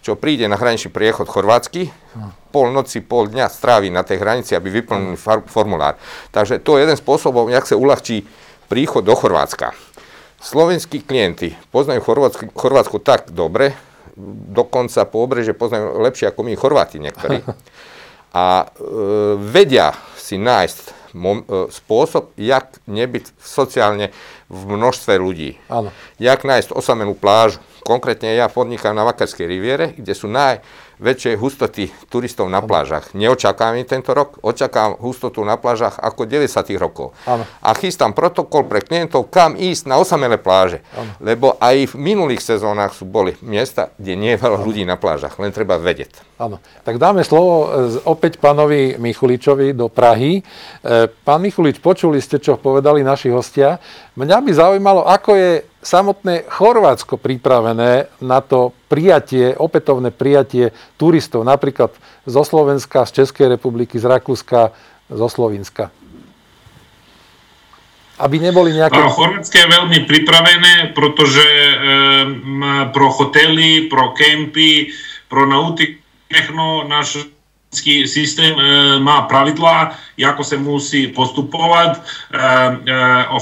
čo 0.06 0.14
príde 0.14 0.46
na 0.46 0.54
hraničný 0.54 0.94
priechod 0.94 1.26
chorvátsky, 1.26 1.90
pol 2.54 2.70
noci, 2.70 3.02
pol 3.02 3.26
dňa 3.26 3.50
strávi 3.50 3.90
na 3.90 4.06
tej 4.06 4.22
hranici, 4.22 4.54
aby 4.54 4.70
vyplnili 4.70 5.18
formulár. 5.50 5.98
Takže 6.30 6.62
to 6.62 6.78
je 6.78 6.86
jeden 6.86 6.94
spôsobom, 6.94 7.50
jak 7.50 7.66
sa 7.66 7.74
uľahčí 7.74 8.22
príchod 8.70 9.02
do 9.02 9.18
Chorvátska. 9.18 9.74
Slovenskí 10.38 11.02
klienti 11.02 11.58
poznajú 11.74 12.06
Chorvátsko, 12.06 12.54
Chorvátsko 12.54 12.98
tak 13.02 13.34
dobre, 13.34 13.74
dokonca 14.54 15.10
po 15.10 15.26
obreže 15.26 15.58
poznajú 15.58 15.98
lepšie 15.98 16.30
ako 16.30 16.40
my 16.46 16.54
Chorváti 16.54 17.02
niektorí. 17.02 17.42
A 18.36 18.68
e, 18.68 18.86
vedia 19.42 19.96
si 20.20 20.38
nájsť 20.38 20.78
mom, 21.16 21.48
e, 21.48 21.72
spôsob, 21.72 22.36
jak 22.36 22.78
nebyť 22.86 23.32
sociálne 23.40 24.12
v 24.50 24.62
množstve 24.78 25.18
ľudí. 25.18 25.58
Áno. 25.70 25.90
Jak 26.22 26.46
nájsť 26.46 26.74
osamelú 26.76 27.18
plážu, 27.18 27.58
Konkrétne 27.86 28.34
ja 28.34 28.50
podnikám 28.50 28.98
na 28.98 29.06
Vakarskej 29.06 29.46
riviere, 29.46 29.94
kde 29.94 30.18
sú 30.18 30.26
najväčšie 30.26 31.38
hustoty 31.38 31.94
turistov 32.10 32.50
na 32.50 32.58
plážach. 32.66 33.14
Neočakávam 33.14 33.78
tento 33.86 34.10
rok, 34.18 34.42
očakávam 34.42 34.98
hustotu 34.98 35.46
na 35.46 35.54
plážach 35.54 36.02
ako 36.02 36.26
90. 36.26 36.50
rokov. 36.82 37.14
Ano. 37.30 37.46
A 37.62 37.78
chystám 37.78 38.18
protokol 38.18 38.66
pre 38.66 38.82
klientov, 38.82 39.30
kam 39.30 39.54
ísť 39.54 39.86
na 39.86 40.02
osamelé 40.02 40.42
pláže. 40.42 40.82
Ano. 40.98 41.14
Lebo 41.22 41.62
aj 41.62 41.94
v 41.94 41.96
minulých 42.02 42.42
sezónach 42.42 42.98
sú 42.98 43.06
boli 43.06 43.38
miesta, 43.46 43.94
kde 44.02 44.18
nie 44.18 44.34
je 44.34 44.42
veľa 44.42 44.66
ľudí 44.66 44.82
na 44.82 44.98
plážach, 44.98 45.38
len 45.38 45.54
treba 45.54 45.78
vedieť. 45.78 46.42
Áno. 46.42 46.58
Tak 46.82 46.98
dáme 46.98 47.22
slovo 47.22 47.70
e, 47.70 48.02
opäť 48.10 48.42
pánovi 48.42 48.98
Michuličovi 48.98 49.78
do 49.78 49.94
Prahy. 49.94 50.42
E, 50.42 51.06
pán 51.22 51.38
Michulič, 51.46 51.78
počuli 51.78 52.18
ste, 52.18 52.42
čo 52.42 52.58
povedali 52.58 53.06
naši 53.06 53.30
hostia. 53.30 53.78
Mňa 54.18 54.35
by 54.42 54.52
zaujímalo, 54.54 55.06
ako 55.06 55.32
je 55.36 55.52
samotné 55.86 56.50
Chorvátsko 56.50 57.22
pripravené 57.22 58.10
na 58.26 58.40
to 58.42 58.74
prijatie, 58.90 59.54
opätovné 59.54 60.10
prijatie 60.10 60.74
turistov, 60.98 61.46
napríklad 61.46 61.94
zo 62.26 62.42
Slovenska, 62.42 63.06
z 63.06 63.22
Českej 63.22 63.54
republiky, 63.54 64.02
z 64.02 64.10
Rakúska, 64.10 64.74
zo 65.14 65.28
Slovenska? 65.30 65.94
Aby 68.16 68.40
neboli 68.40 68.74
nejaké... 68.74 68.98
Chorvátske 68.98 69.62
je 69.62 69.70
veľmi 69.70 70.00
pripravené, 70.10 70.74
pretože 70.98 71.44
e, 71.44 71.74
pro 72.96 73.12
hotely, 73.12 73.92
pro 73.92 74.16
kempy, 74.16 74.90
pro 75.28 75.46
nautiku, 75.46 76.02
všechno 76.32 76.90
náš 76.90 77.35
systém 78.08 78.56
e, 78.56 78.64
má 79.00 79.28
pravidla, 79.28 79.96
ako 80.16 80.42
sa 80.44 80.56
musí 80.56 81.12
postupovať. 81.12 81.92
E, 81.96 82.00
e, 82.00 82.42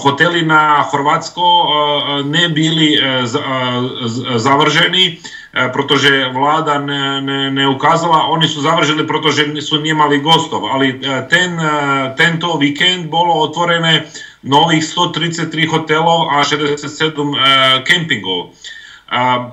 hotely 0.01 0.41
na 0.41 0.81
Chorvátsko 0.89 1.45
nebyli 2.25 2.97
z, 3.23 3.33
e, 3.35 4.39
zavržení, 4.39 5.17
e, 5.17 5.69
protože 5.69 6.29
vláda 6.33 6.79
ne, 6.79 7.21
ne, 7.21 7.51
neukázala. 7.51 8.27
Oni 8.33 8.47
sú 8.47 8.61
zavržili, 8.61 9.03
pretože 9.03 9.45
sú 9.61 9.81
nemali 9.81 10.19
gostov. 10.19 10.65
Ale 10.65 10.85
e, 10.87 10.95
ten, 11.29 11.59
tento 12.17 12.57
víkend 12.57 13.07
bolo 13.09 13.33
otvorené 13.49 14.09
nových 14.43 14.83
133 14.91 15.67
hotelov 15.67 16.29
a 16.35 16.43
67 16.43 16.83
e, 16.83 17.37
kempingov. 17.87 18.51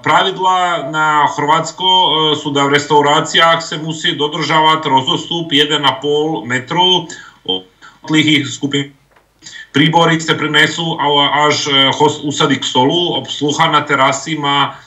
Pravidla 0.00 0.88
na 0.88 1.28
Chorvátsko 1.28 1.84
e, 1.84 2.08
sú 2.40 2.48
da 2.48 2.64
v 2.64 2.80
restauráciách 2.80 3.60
sa 3.60 3.76
musí 3.76 4.16
dodržavať 4.16 4.88
rozostup 4.88 5.52
1,5 5.52 5.84
metru. 6.48 7.04
Od 7.44 7.68
tlihých 8.08 8.48
skupín 8.48 8.96
Príbory 9.70 10.18
sa 10.18 10.34
prinesú 10.34 10.96
až 11.44 11.68
e, 11.68 11.92
host 11.92 12.24
usadí 12.24 12.56
k 12.56 12.64
stolu, 12.64 13.20
obsluha 13.20 13.68
na 13.68 13.84
terasi 13.84 14.40
má 14.40 14.80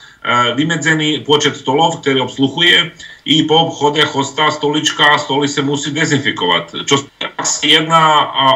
vymedzený 0.56 1.20
počet 1.28 1.52
stolov, 1.52 2.00
ktorý 2.00 2.24
obsluhuje 2.24 2.96
i 3.24 3.40
po 3.48 3.68
obchode 3.68 4.04
hosta 4.04 4.52
stolička, 4.52 5.16
stoly 5.16 5.48
sa 5.48 5.64
musí 5.64 5.88
dezinfikovať. 5.96 6.84
Čo 6.84 7.08
sa 7.40 7.64
jedná 7.64 8.04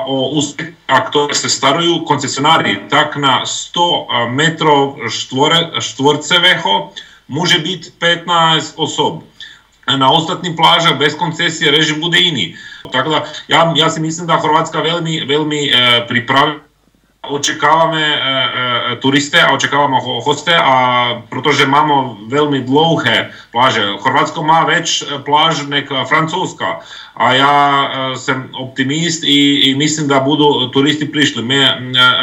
o 0.05 0.37
úsek, 0.37 0.77
ktoré 0.85 1.33
sa 1.33 1.49
starujú 1.49 2.05
koncesionári, 2.05 2.85
tak 2.93 3.17
na 3.17 3.49
100 3.49 4.29
metrov 4.29 5.01
štvore, 5.09 5.73
môže 7.29 7.57
byť 7.61 7.83
15 7.97 8.77
osob. 8.77 9.25
Na 9.89 10.13
ostatných 10.13 10.53
plážach 10.53 11.01
bez 11.01 11.17
koncesie 11.17 11.73
režim 11.73 11.97
bude 11.97 12.21
iný. 12.21 12.53
Takže 12.93 13.49
ja, 13.49 13.73
ja 13.73 13.89
si 13.89 14.05
myslím, 14.05 14.29
že 14.29 14.37
Chorvátska 14.37 14.85
veľmi, 14.85 15.25
veľmi 15.25 15.61
e, 15.65 15.71
pripravila 16.05 16.68
očekávame 17.29 18.03
e, 18.03 18.17
e, 18.17 18.97
turisty 18.97 19.39
a 19.39 19.53
očekávame 19.53 20.01
hosté 20.01 20.57
a 20.57 20.75
protože 21.29 21.67
máme 21.67 22.27
veľmi 22.29 22.65
dlouhé 22.65 23.31
pláže. 23.53 23.85
Chorvátsko 24.01 24.43
má 24.43 24.65
več 24.65 25.05
pláž 25.25 25.69
nek 25.69 25.89
Francúzska 26.09 26.81
a 27.19 27.27
ja 27.35 27.55
e, 27.55 27.87
som 28.17 28.49
optimist 28.55 29.25
i, 29.25 29.71
i 29.71 29.75
mislim 29.75 30.09
da 30.09 30.21
budu 30.21 30.71
turisti 30.71 31.07
prišli. 31.07 31.43
Mi, 31.43 31.59
e, 31.59 31.73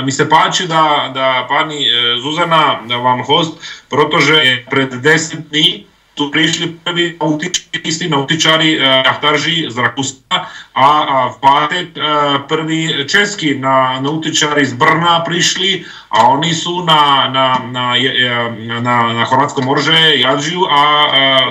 mi 0.04 0.12
se 0.12 0.26
páči 0.26 0.68
da, 0.68 1.12
da 1.13 1.46
pani 1.48 1.84
e, 1.84 2.18
Zuzana 2.20 2.82
vám 2.88 3.24
host, 3.28 3.60
protože 3.89 4.63
pred 4.70 4.94
10 4.94 5.52
dní 5.52 5.86
tu 6.15 6.32
prišli 6.32 6.80
prví 6.84 7.19
istí 7.84 8.08
nautičári, 8.10 8.80
jachtarži 8.80 9.67
z 9.67 9.75
Rakúska 9.78 10.47
a, 10.73 10.88
a 11.04 11.17
v 11.30 11.38
pátek 11.43 11.88
prví 12.47 13.06
českí 13.06 13.60
na 13.60 13.99
nautičári 13.99 14.65
z 14.65 14.73
Brna 14.80 15.21
prišli 15.28 15.84
a 16.15 16.32
oni 16.32 16.56
sú 16.56 16.88
na, 16.88 17.28
na, 17.30 17.45
na, 17.67 17.99
na, 18.80 18.95
na 19.12 19.23
Chorvátskom 19.28 19.67
morže 19.67 19.95
jadžiu 20.23 20.63
a, 20.65 20.82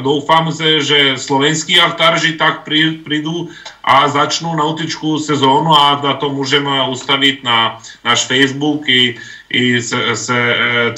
doufám, 0.01 0.49
že 0.81 1.21
slovenskí 1.21 1.77
jachtarži 1.77 2.41
tak 2.41 2.65
prí, 2.65 3.05
prídu 3.05 3.53
a 3.85 4.09
začnú 4.09 4.57
nautičku 4.57 5.21
sezónu 5.21 5.77
a 5.77 6.01
to 6.17 6.33
môžeme 6.33 6.89
ustaviť 6.89 7.45
na 7.45 7.77
náš 8.01 8.25
Facebook 8.25 8.89
i, 8.89 9.21
i 9.55 9.79
se, 9.79 10.17
se, 10.19 10.39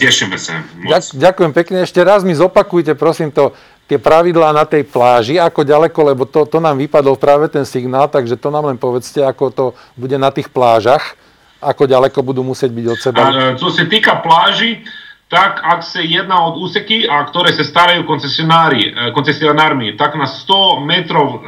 tešíme 0.00 0.40
sa. 0.40 0.64
Moc. 0.80 1.12
Ďakujem 1.12 1.52
pekne. 1.52 1.76
Ešte 1.84 2.00
raz 2.00 2.24
mi 2.24 2.32
zopakujte, 2.32 2.96
prosím 2.96 3.28
to, 3.28 3.52
tie 3.86 4.00
pravidlá 4.00 4.50
na 4.50 4.66
tej 4.66 4.82
pláži, 4.88 5.38
ako 5.38 5.62
ďaleko, 5.62 6.00
lebo 6.02 6.26
to, 6.26 6.42
to 6.48 6.58
nám 6.58 6.80
vypadol 6.80 7.14
práve 7.20 7.46
ten 7.52 7.62
signál, 7.62 8.10
takže 8.10 8.34
to 8.40 8.50
nám 8.50 8.66
len 8.66 8.78
povedzte, 8.80 9.22
ako 9.22 9.44
to 9.54 9.64
bude 9.94 10.18
na 10.18 10.34
tých 10.34 10.50
plážach, 10.50 11.14
ako 11.62 11.86
ďaleko 11.86 12.18
budú 12.24 12.42
musieť 12.42 12.74
byť 12.74 12.86
od 12.90 12.98
seba. 12.98 13.20
A, 13.22 13.54
čo 13.54 13.70
sa 13.70 13.86
týka 13.86 14.18
pláži, 14.24 14.82
tak 15.26 15.58
ak 15.58 15.82
sa 15.82 15.98
jedná 15.98 16.38
od 16.46 16.62
úseky, 16.62 17.02
a 17.06 17.26
ktoré 17.26 17.50
sa 17.50 17.66
starajú 17.66 18.06
koncesionári, 18.06 18.94
koncesionármi, 19.10 19.98
tak 19.98 20.14
na 20.14 20.30
100 20.30 20.86
metrov 20.86 21.42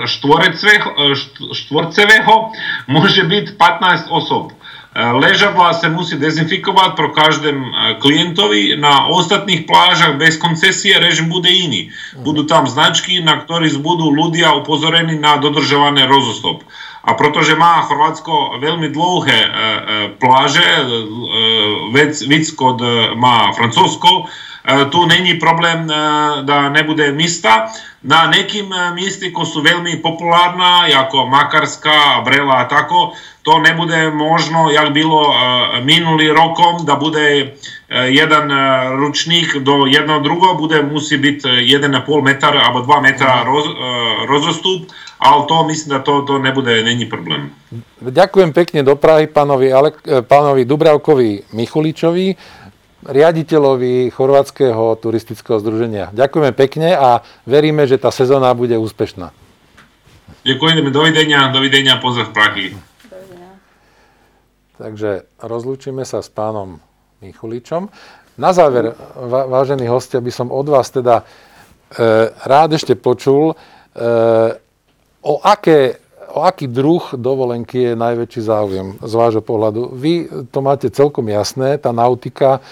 štvorcevého 1.55 2.35
môže 2.91 3.23
byť 3.23 3.55
15 3.55 4.11
osob. 4.11 4.58
Ležadla 4.99 5.79
sa 5.79 5.87
musí 5.87 6.19
dezinfikovať 6.19 6.99
pro 6.99 7.15
každém 7.15 7.55
klientovi. 8.03 8.75
Na 8.75 9.07
ostatných 9.07 9.63
plážach 9.63 10.19
bez 10.19 10.35
koncesie 10.35 10.99
režim 10.99 11.31
bude 11.31 11.47
iný. 11.47 11.95
Budú 12.19 12.43
tam 12.43 12.67
značky, 12.67 13.23
na 13.23 13.39
ktorých 13.39 13.79
budú 13.79 14.11
ľudia 14.11 14.59
upozorení 14.59 15.15
na 15.23 15.39
dodržované 15.39 16.03
rozostop. 16.11 16.67
A 17.07 17.15
protože 17.15 17.55
má 17.55 17.87
Chorvátsko 17.87 18.59
veľmi 18.59 18.91
dlouhé 18.91 19.39
e, 19.39 19.49
e, 19.49 19.53
pláže, 20.19 20.67
e, 20.67 20.85
víc, 21.95 22.21
víc 22.27 22.51
kod 22.53 22.83
má 23.15 23.55
Francúzsko, 23.55 24.27
tu 24.91 25.07
není 25.07 25.35
problém, 25.35 25.87
da 26.43 26.69
nebude 26.69 27.13
mista. 27.13 27.73
Na 28.05 28.31
nekim 28.31 28.71
miesti, 28.95 29.35
ko 29.35 29.43
sú 29.43 29.59
veľmi 29.59 29.99
populárna, 29.99 30.87
ako 30.87 31.27
Makarska, 31.27 32.23
Brela 32.23 32.63
a 32.63 32.69
tako, 32.71 33.17
to 33.43 33.59
nebude 33.59 34.13
možno, 34.15 34.71
jak 34.71 34.93
bilo 34.93 35.35
minulý 35.83 36.31
rokom, 36.31 36.87
da 36.87 36.95
bude 36.95 37.59
jeden 37.91 38.47
ručník 39.03 39.65
do 39.65 39.89
jedného 39.89 40.21
druhého, 40.21 40.55
bude 40.55 40.79
musí 40.85 41.17
byť 41.19 41.65
1,5 41.65 42.23
metra 42.23 42.61
alebo 42.61 42.87
2 42.87 43.07
metra 43.09 43.43
roz, 43.43 43.67
rozostup 44.31 44.87
ale 45.19 45.47
to 45.47 45.65
myslím, 45.65 45.99
že 45.99 46.01
to, 46.03 46.23
to 46.23 46.39
nebude, 46.39 46.83
není 46.83 47.07
problém. 47.11 47.51
Ďakujem 47.99 48.55
pekne 48.55 48.87
do 48.87 48.95
Prahy 48.95 49.27
pánovi, 49.27 49.75
Ale, 49.75 49.91
e, 50.07 50.23
pánovi 50.23 50.63
Dubravkovi 50.63 51.51
Michuličovi, 51.59 52.39
riaditeľovi 53.09 54.13
Chorvátskeho 54.13 55.01
turistického 55.01 55.57
združenia. 55.59 56.13
Ďakujeme 56.13 56.53
pekne 56.53 56.93
a 56.93 57.25
veríme, 57.49 57.89
že 57.89 57.97
tá 57.97 58.13
sezóna 58.13 58.53
bude 58.53 58.77
úspešná. 58.77 59.33
Ďakujeme, 60.45 60.93
dovidenia, 60.93 61.49
dovidenia, 61.49 61.97
pozdrav 61.99 62.31
Prahy. 62.37 62.77
Takže 64.79 65.27
rozlúčime 65.43 66.07
sa 66.07 66.23
s 66.23 66.31
pánom 66.31 66.79
Michuličom. 67.19 67.91
Na 68.39 68.55
záver, 68.55 68.95
vážení 69.51 69.91
hostia, 69.91 70.23
by 70.23 70.31
som 70.31 70.55
od 70.55 70.71
vás 70.71 70.95
teda 70.95 71.27
e, 71.27 72.31
rád 72.47 72.79
ešte 72.79 72.95
počul, 72.95 73.51
e, 73.51 73.55
o, 75.27 75.35
aké, 75.43 75.99
o 76.31 76.47
aký 76.47 76.71
druh 76.71 77.03
dovolenky 77.19 77.91
je 77.91 77.99
najväčší 77.99 78.41
záujem 78.47 78.89
z 79.03 79.13
vášho 79.19 79.43
pohľadu? 79.43 79.91
Vy 79.99 80.31
to 80.55 80.63
máte 80.63 80.87
celkom 80.95 81.27
jasné, 81.27 81.83
tá 81.83 81.91
nautika, 81.91 82.63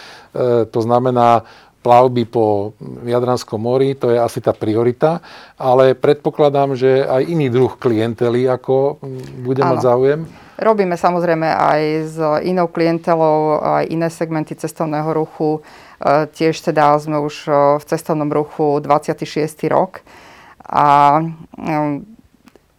to 0.70 0.80
znamená 0.84 1.42
plavby 1.86 2.26
po 2.26 2.74
Jadranskom 3.06 3.62
mori, 3.62 3.94
to 3.94 4.10
je 4.10 4.18
asi 4.18 4.42
tá 4.42 4.50
priorita, 4.50 5.22
ale 5.54 5.94
predpokladám, 5.94 6.74
že 6.74 7.06
aj 7.06 7.22
iný 7.30 7.46
druh 7.46 7.78
klientely, 7.78 8.50
ako 8.50 8.98
bude 9.46 9.62
ano. 9.62 9.70
mať 9.70 9.78
záujem? 9.86 10.20
Robíme 10.58 10.98
samozrejme 10.98 11.46
aj 11.46 11.80
s 12.10 12.18
inou 12.42 12.66
klientelou, 12.66 13.62
aj 13.62 13.86
iné 13.86 14.10
segmenty 14.10 14.58
cestovného 14.58 15.14
ruchu. 15.14 15.62
E, 16.02 16.26
tiež 16.26 16.58
teda 16.58 16.96
sme 16.98 17.22
už 17.22 17.34
e, 17.46 17.50
v 17.78 17.84
cestovnom 17.86 18.32
ruchu 18.34 18.82
26. 18.82 19.22
rok. 19.70 20.02
A 20.66 21.22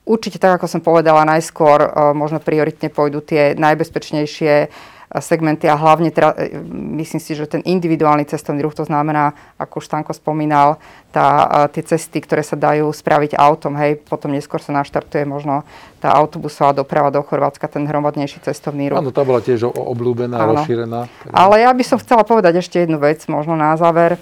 Určite 0.08 0.40
tak, 0.40 0.64
ako 0.64 0.72
som 0.72 0.80
povedala, 0.80 1.28
najskôr 1.28 1.84
e, 1.84 1.90
možno 2.16 2.40
prioritne 2.40 2.88
pôjdu 2.88 3.20
tie 3.20 3.52
najbezpečnejšie 3.60 4.54
e, 4.64 4.68
segmenty 5.08 5.72
a 5.72 5.80
hlavne 5.80 6.12
teda, 6.12 6.36
e, 6.36 6.60
myslím 7.00 7.24
si, 7.24 7.32
že 7.32 7.48
ten 7.48 7.64
individuálny 7.64 8.28
cestovný 8.28 8.60
ruch, 8.60 8.76
to 8.76 8.84
znamená, 8.84 9.32
ako 9.56 9.80
už 9.80 9.88
Stanko 9.88 10.12
spomínal, 10.12 10.76
tá, 11.16 11.68
tie 11.72 11.82
cesty, 11.82 12.20
ktoré 12.20 12.44
sa 12.44 12.60
dajú 12.60 12.92
spraviť 12.92 13.40
autom, 13.40 13.80
hej, 13.80 14.04
potom 14.04 14.36
neskôr 14.36 14.60
sa 14.60 14.76
naštartuje 14.76 15.24
možno 15.24 15.64
tá 16.04 16.12
autobusová 16.12 16.76
doprava 16.76 17.10
do 17.10 17.24
Chorvátska, 17.24 17.72
ten 17.72 17.88
hromadnejší 17.88 18.44
cestovný 18.44 18.92
ruch. 18.92 19.00
Áno, 19.00 19.16
tá 19.16 19.24
bola 19.24 19.40
tiež 19.40 19.72
obľúbená, 19.72 20.36
Áno. 20.44 20.60
rozšírená. 20.60 21.08
Ale 21.32 21.64
ja 21.64 21.72
by 21.72 21.84
som 21.88 21.98
chcela 22.04 22.28
povedať 22.28 22.60
ešte 22.60 22.84
jednu 22.84 23.00
vec, 23.00 23.24
možno 23.32 23.56
na 23.56 23.74
záver. 23.80 24.20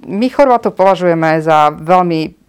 My 0.00 0.26
Chorvátov 0.32 0.72
považujeme 0.72 1.42
za 1.44 1.74
veľmi 1.74 2.40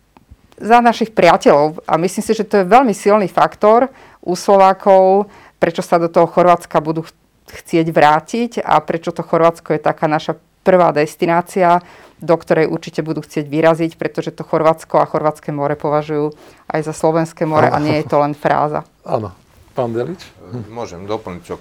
za 0.61 0.77
našich 0.77 1.09
priateľov. 1.11 1.81
A 1.89 1.97
myslím 1.97 2.21
si, 2.21 2.37
že 2.37 2.45
to 2.45 2.61
je 2.61 2.69
veľmi 2.69 2.93
silný 2.93 3.25
faktor 3.25 3.89
u 4.21 4.37
Slovákov, 4.37 5.25
prečo 5.61 5.85
sa 5.85 6.01
do 6.01 6.09
toho 6.09 6.25
Chorvátska 6.25 6.81
budú 6.81 7.05
chcieť 7.45 7.87
vrátiť 7.93 8.51
a 8.65 8.81
prečo 8.81 9.13
to 9.13 9.21
Chorvátsko 9.21 9.77
je 9.77 9.81
taká 9.85 10.09
naša 10.09 10.41
prvá 10.65 10.89
destinácia, 10.89 11.81
do 12.21 12.33
ktorej 12.37 12.69
určite 12.69 13.05
budú 13.05 13.21
chcieť 13.21 13.45
vyraziť, 13.45 13.91
pretože 13.97 14.33
to 14.33 14.41
Chorvátsko 14.41 14.97
a 14.97 15.09
Chorvátske 15.09 15.53
more 15.53 15.77
považujú 15.77 16.33
aj 16.69 16.81
za 16.81 16.93
Slovenské 16.93 17.45
more 17.45 17.69
a 17.69 17.77
nie 17.77 18.01
je 18.01 18.05
to 18.09 18.17
len 18.17 18.33
fráza. 18.33 18.85
Áno. 19.05 19.33
Pán 19.71 19.95
Delič? 19.95 20.27
Môžem 20.67 21.07
doplniť, 21.07 21.41
čo 21.47 21.55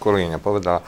kolegyňa 0.00 0.38
povedala. 0.40 0.80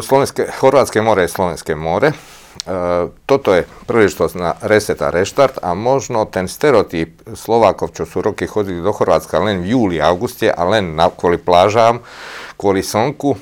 Slovenské, 0.00 0.52
Chorvátske 0.54 1.02
more 1.02 1.26
je 1.26 1.34
Slovenské 1.34 1.74
more. 1.74 2.14
E, 2.62 3.08
toto 3.24 3.48
je 3.56 3.66
príležitosť 3.88 4.34
na 4.36 4.54
reset 4.62 5.00
a 5.00 5.08
reštart 5.08 5.58
a 5.64 5.72
možno 5.72 6.28
ten 6.28 6.46
stereotyp 6.46 7.24
Slovákov, 7.32 7.96
čo 7.96 8.04
sú 8.04 8.20
roky 8.20 8.44
chodili 8.44 8.84
do 8.84 8.92
Chorvátska 8.92 9.40
len 9.40 9.64
v 9.64 9.74
júli, 9.74 9.96
auguste 9.98 10.52
a 10.52 10.62
len 10.68 10.94
na, 10.94 11.08
kvôli 11.08 11.40
plážám, 11.40 12.04
kvôli 12.60 12.84
slnku, 12.84 13.40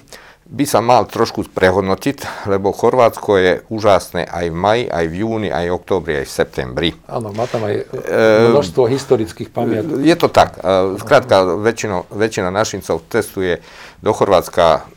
by 0.51 0.65
sa 0.67 0.83
mal 0.83 1.07
trošku 1.07 1.47
prehodnotiť, 1.47 2.51
lebo 2.51 2.75
Chorvátsko 2.75 3.31
je 3.39 3.53
úžasné 3.71 4.27
aj 4.27 4.47
v 4.51 4.57
maji, 4.59 4.85
aj 4.91 5.05
v 5.07 5.15
júni, 5.23 5.49
aj 5.49 5.71
v 5.71 5.77
októbri, 5.79 6.13
aj 6.19 6.27
v 6.27 6.33
septembri. 6.35 6.91
Áno, 7.07 7.31
má 7.31 7.47
tam 7.47 7.63
aj 7.71 7.87
e, 7.87 8.51
množstvo 8.51 8.83
e, 8.83 8.89
historických 8.91 9.49
pamiatok. 9.55 10.03
Je 10.03 10.17
to 10.19 10.27
tak. 10.27 10.59
Skrátka, 10.99 11.55
väčšina, 11.55 12.03
väčšina 12.11 12.51
našincov 12.51 13.07
testuje 13.07 13.63
do 14.03 14.11
Chorvátska 14.11 14.91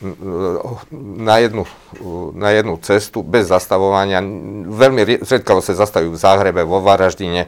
na 1.22 1.36
jednu, 1.38 1.70
na 2.34 2.50
jednu 2.50 2.82
cestu 2.82 3.22
bez 3.22 3.46
zastavovania. 3.46 4.26
Veľmi 4.74 5.22
zriedkavo 5.22 5.62
sa 5.62 5.78
zastavujú 5.78 6.18
v 6.18 6.24
Záhrebe, 6.24 6.66
vo 6.66 6.82
Varaždine 6.82 7.46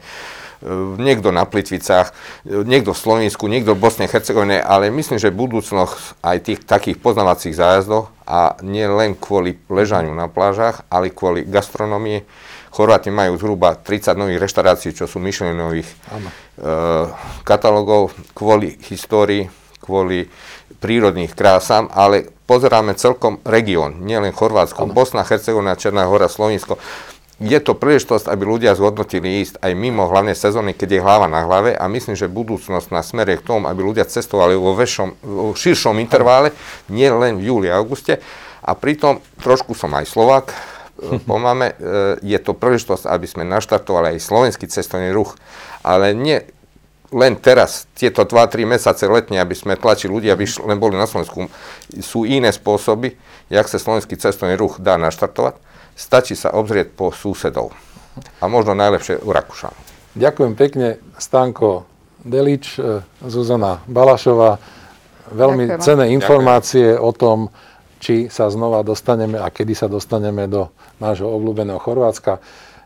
niekto 0.97 1.29
na 1.29 1.45
Plitvicách, 1.45 2.11
niekto 2.45 2.91
v 2.91 3.01
Slovensku, 3.01 3.45
niekto 3.45 3.77
v 3.77 3.83
Bosne 3.85 4.09
Hercegovine, 4.09 4.57
ale 4.59 4.89
myslím, 4.89 5.21
že 5.21 5.29
budúcnosť 5.29 6.25
aj 6.25 6.37
tých 6.41 6.59
takých 6.65 6.97
poznávacích 6.97 7.53
zájazdov 7.53 8.09
a 8.25 8.57
nie 8.65 8.85
len 8.89 9.13
kvôli 9.13 9.61
ležaniu 9.69 10.11
na 10.17 10.25
plážach, 10.25 10.81
ale 10.89 11.13
kvôli 11.13 11.45
gastronomii. 11.45 12.25
Chorváti 12.73 13.13
majú 13.13 13.39
zhruba 13.39 13.77
30 13.77 14.19
nových 14.19 14.41
reštaurácií, 14.41 14.91
čo 14.91 15.07
sú 15.07 15.21
myšlenových 15.23 15.87
e, 15.87 15.95
katalógov 17.47 18.11
kvôli 18.35 18.75
histórii, 18.91 19.47
kvôli 19.79 20.27
prírodných 20.83 21.31
krásam, 21.37 21.87
ale 21.93 22.27
pozeráme 22.49 22.97
celkom 22.99 23.39
región, 23.47 24.03
nielen 24.03 24.35
Chorvátsko, 24.35 24.85
ano. 24.85 24.93
Bosna, 24.93 25.23
Hercegovina, 25.23 25.79
Černá 25.79 26.03
hora, 26.09 26.27
Slovensko 26.27 26.75
je 27.35 27.59
to 27.59 27.75
príležitosť, 27.75 28.31
aby 28.31 28.43
ľudia 28.47 28.79
zhodnotili 28.79 29.43
ísť 29.43 29.59
aj 29.59 29.71
mimo 29.75 30.07
hlavnej 30.07 30.39
sezóny, 30.39 30.71
keď 30.71 30.89
je 30.95 31.03
hlava 31.03 31.27
na 31.27 31.43
hlave 31.43 31.75
a 31.75 31.83
myslím, 31.91 32.15
že 32.15 32.31
budúcnosť 32.31 32.87
na 32.95 33.03
smere 33.03 33.35
k 33.35 33.43
tomu, 33.43 33.67
aby 33.67 33.83
ľudia 33.83 34.07
cestovali 34.07 34.55
vo, 34.55 34.71
väčšom, 34.71 35.09
vo 35.19 35.51
širšom 35.51 35.99
intervále, 35.99 36.55
nie 36.87 37.11
len 37.11 37.35
v 37.35 37.51
júli 37.51 37.67
a 37.67 37.75
auguste. 37.75 38.23
A 38.63 38.71
pritom 38.71 39.19
trošku 39.43 39.75
som 39.75 39.91
aj 39.99 40.07
Slovak, 40.07 40.55
e, 41.03 41.19
pomáme, 41.27 41.75
e, 41.75 42.23
je 42.23 42.39
to 42.39 42.55
príležitosť, 42.55 43.03
aby 43.03 43.27
sme 43.27 43.43
naštartovali 43.43 44.15
aj 44.15 44.23
slovenský 44.23 44.71
cestovný 44.71 45.11
ruch, 45.11 45.35
ale 45.83 46.15
nie 46.15 46.39
len 47.11 47.35
teraz, 47.35 47.85
tieto 47.99 48.23
2-3 48.23 48.63
mesiace 48.63 49.11
letne, 49.11 49.43
aby 49.43 49.53
sme 49.53 49.75
tlačili 49.75 50.11
ľudia, 50.11 50.39
aby 50.39 50.47
len 50.71 50.79
boli 50.79 50.95
na 50.95 51.05
Slovensku, 51.05 51.51
sú 51.99 52.23
iné 52.23 52.49
spôsoby, 52.55 53.19
jak 53.51 53.67
sa 53.67 53.75
slovenský 53.75 54.15
cestovný 54.15 54.55
ruch 54.55 54.79
dá 54.79 54.95
naštartovať 54.95 55.74
Stačí 55.95 56.35
sa 56.35 56.51
obzrieť 56.51 56.91
po 56.91 57.15
susedov. 57.15 57.71
A 58.43 58.51
možno 58.51 58.75
najlepšie 58.75 59.23
u 59.23 59.31
Rakúšanov. 59.31 59.79
Ďakujem 60.15 60.53
pekne, 60.55 60.87
Stanko 61.19 61.87
Delič, 62.23 62.79
e, 62.79 63.03
Zuzana 63.23 63.83
Balašová. 63.87 64.59
Veľmi 65.31 65.71
Ďakujem. 65.71 65.83
cené 65.83 66.05
informácie 66.15 66.95
Ďakujem. 66.95 67.07
o 67.07 67.11
tom, 67.11 67.39
či 67.99 68.27
sa 68.31 68.47
znova 68.47 68.83
dostaneme 68.83 69.39
a 69.39 69.47
kedy 69.51 69.73
sa 69.75 69.87
dostaneme 69.91 70.47
do 70.47 70.71
nášho 70.99 71.27
obľúbeného 71.27 71.79
Chorvátska. 71.79 72.39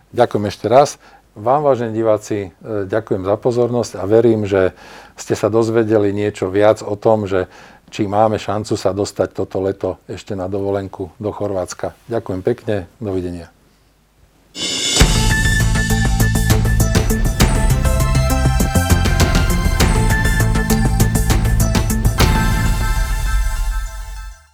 Ďakujem 0.10 0.46
ešte 0.50 0.66
raz. 0.66 0.98
Vám, 1.38 1.62
vážení 1.62 1.94
diváci, 1.94 2.50
e, 2.50 2.84
ďakujem 2.90 3.24
za 3.24 3.36
pozornosť 3.38 4.02
a 4.02 4.04
verím, 4.10 4.50
že 4.50 4.74
ste 5.16 5.38
sa 5.38 5.48
dozvedeli 5.48 6.10
niečo 6.10 6.50
viac 6.50 6.82
o 6.82 6.98
tom, 6.98 7.30
že 7.30 7.46
či 7.90 8.06
máme 8.06 8.38
šancu 8.38 8.78
sa 8.78 8.94
dostať 8.94 9.34
toto 9.34 9.58
leto 9.60 10.00
ešte 10.06 10.38
na 10.38 10.46
dovolenku 10.46 11.12
do 11.18 11.30
Chorvátska. 11.34 11.98
Ďakujem 12.08 12.42
pekne, 12.46 12.76
dovidenia. 13.02 13.50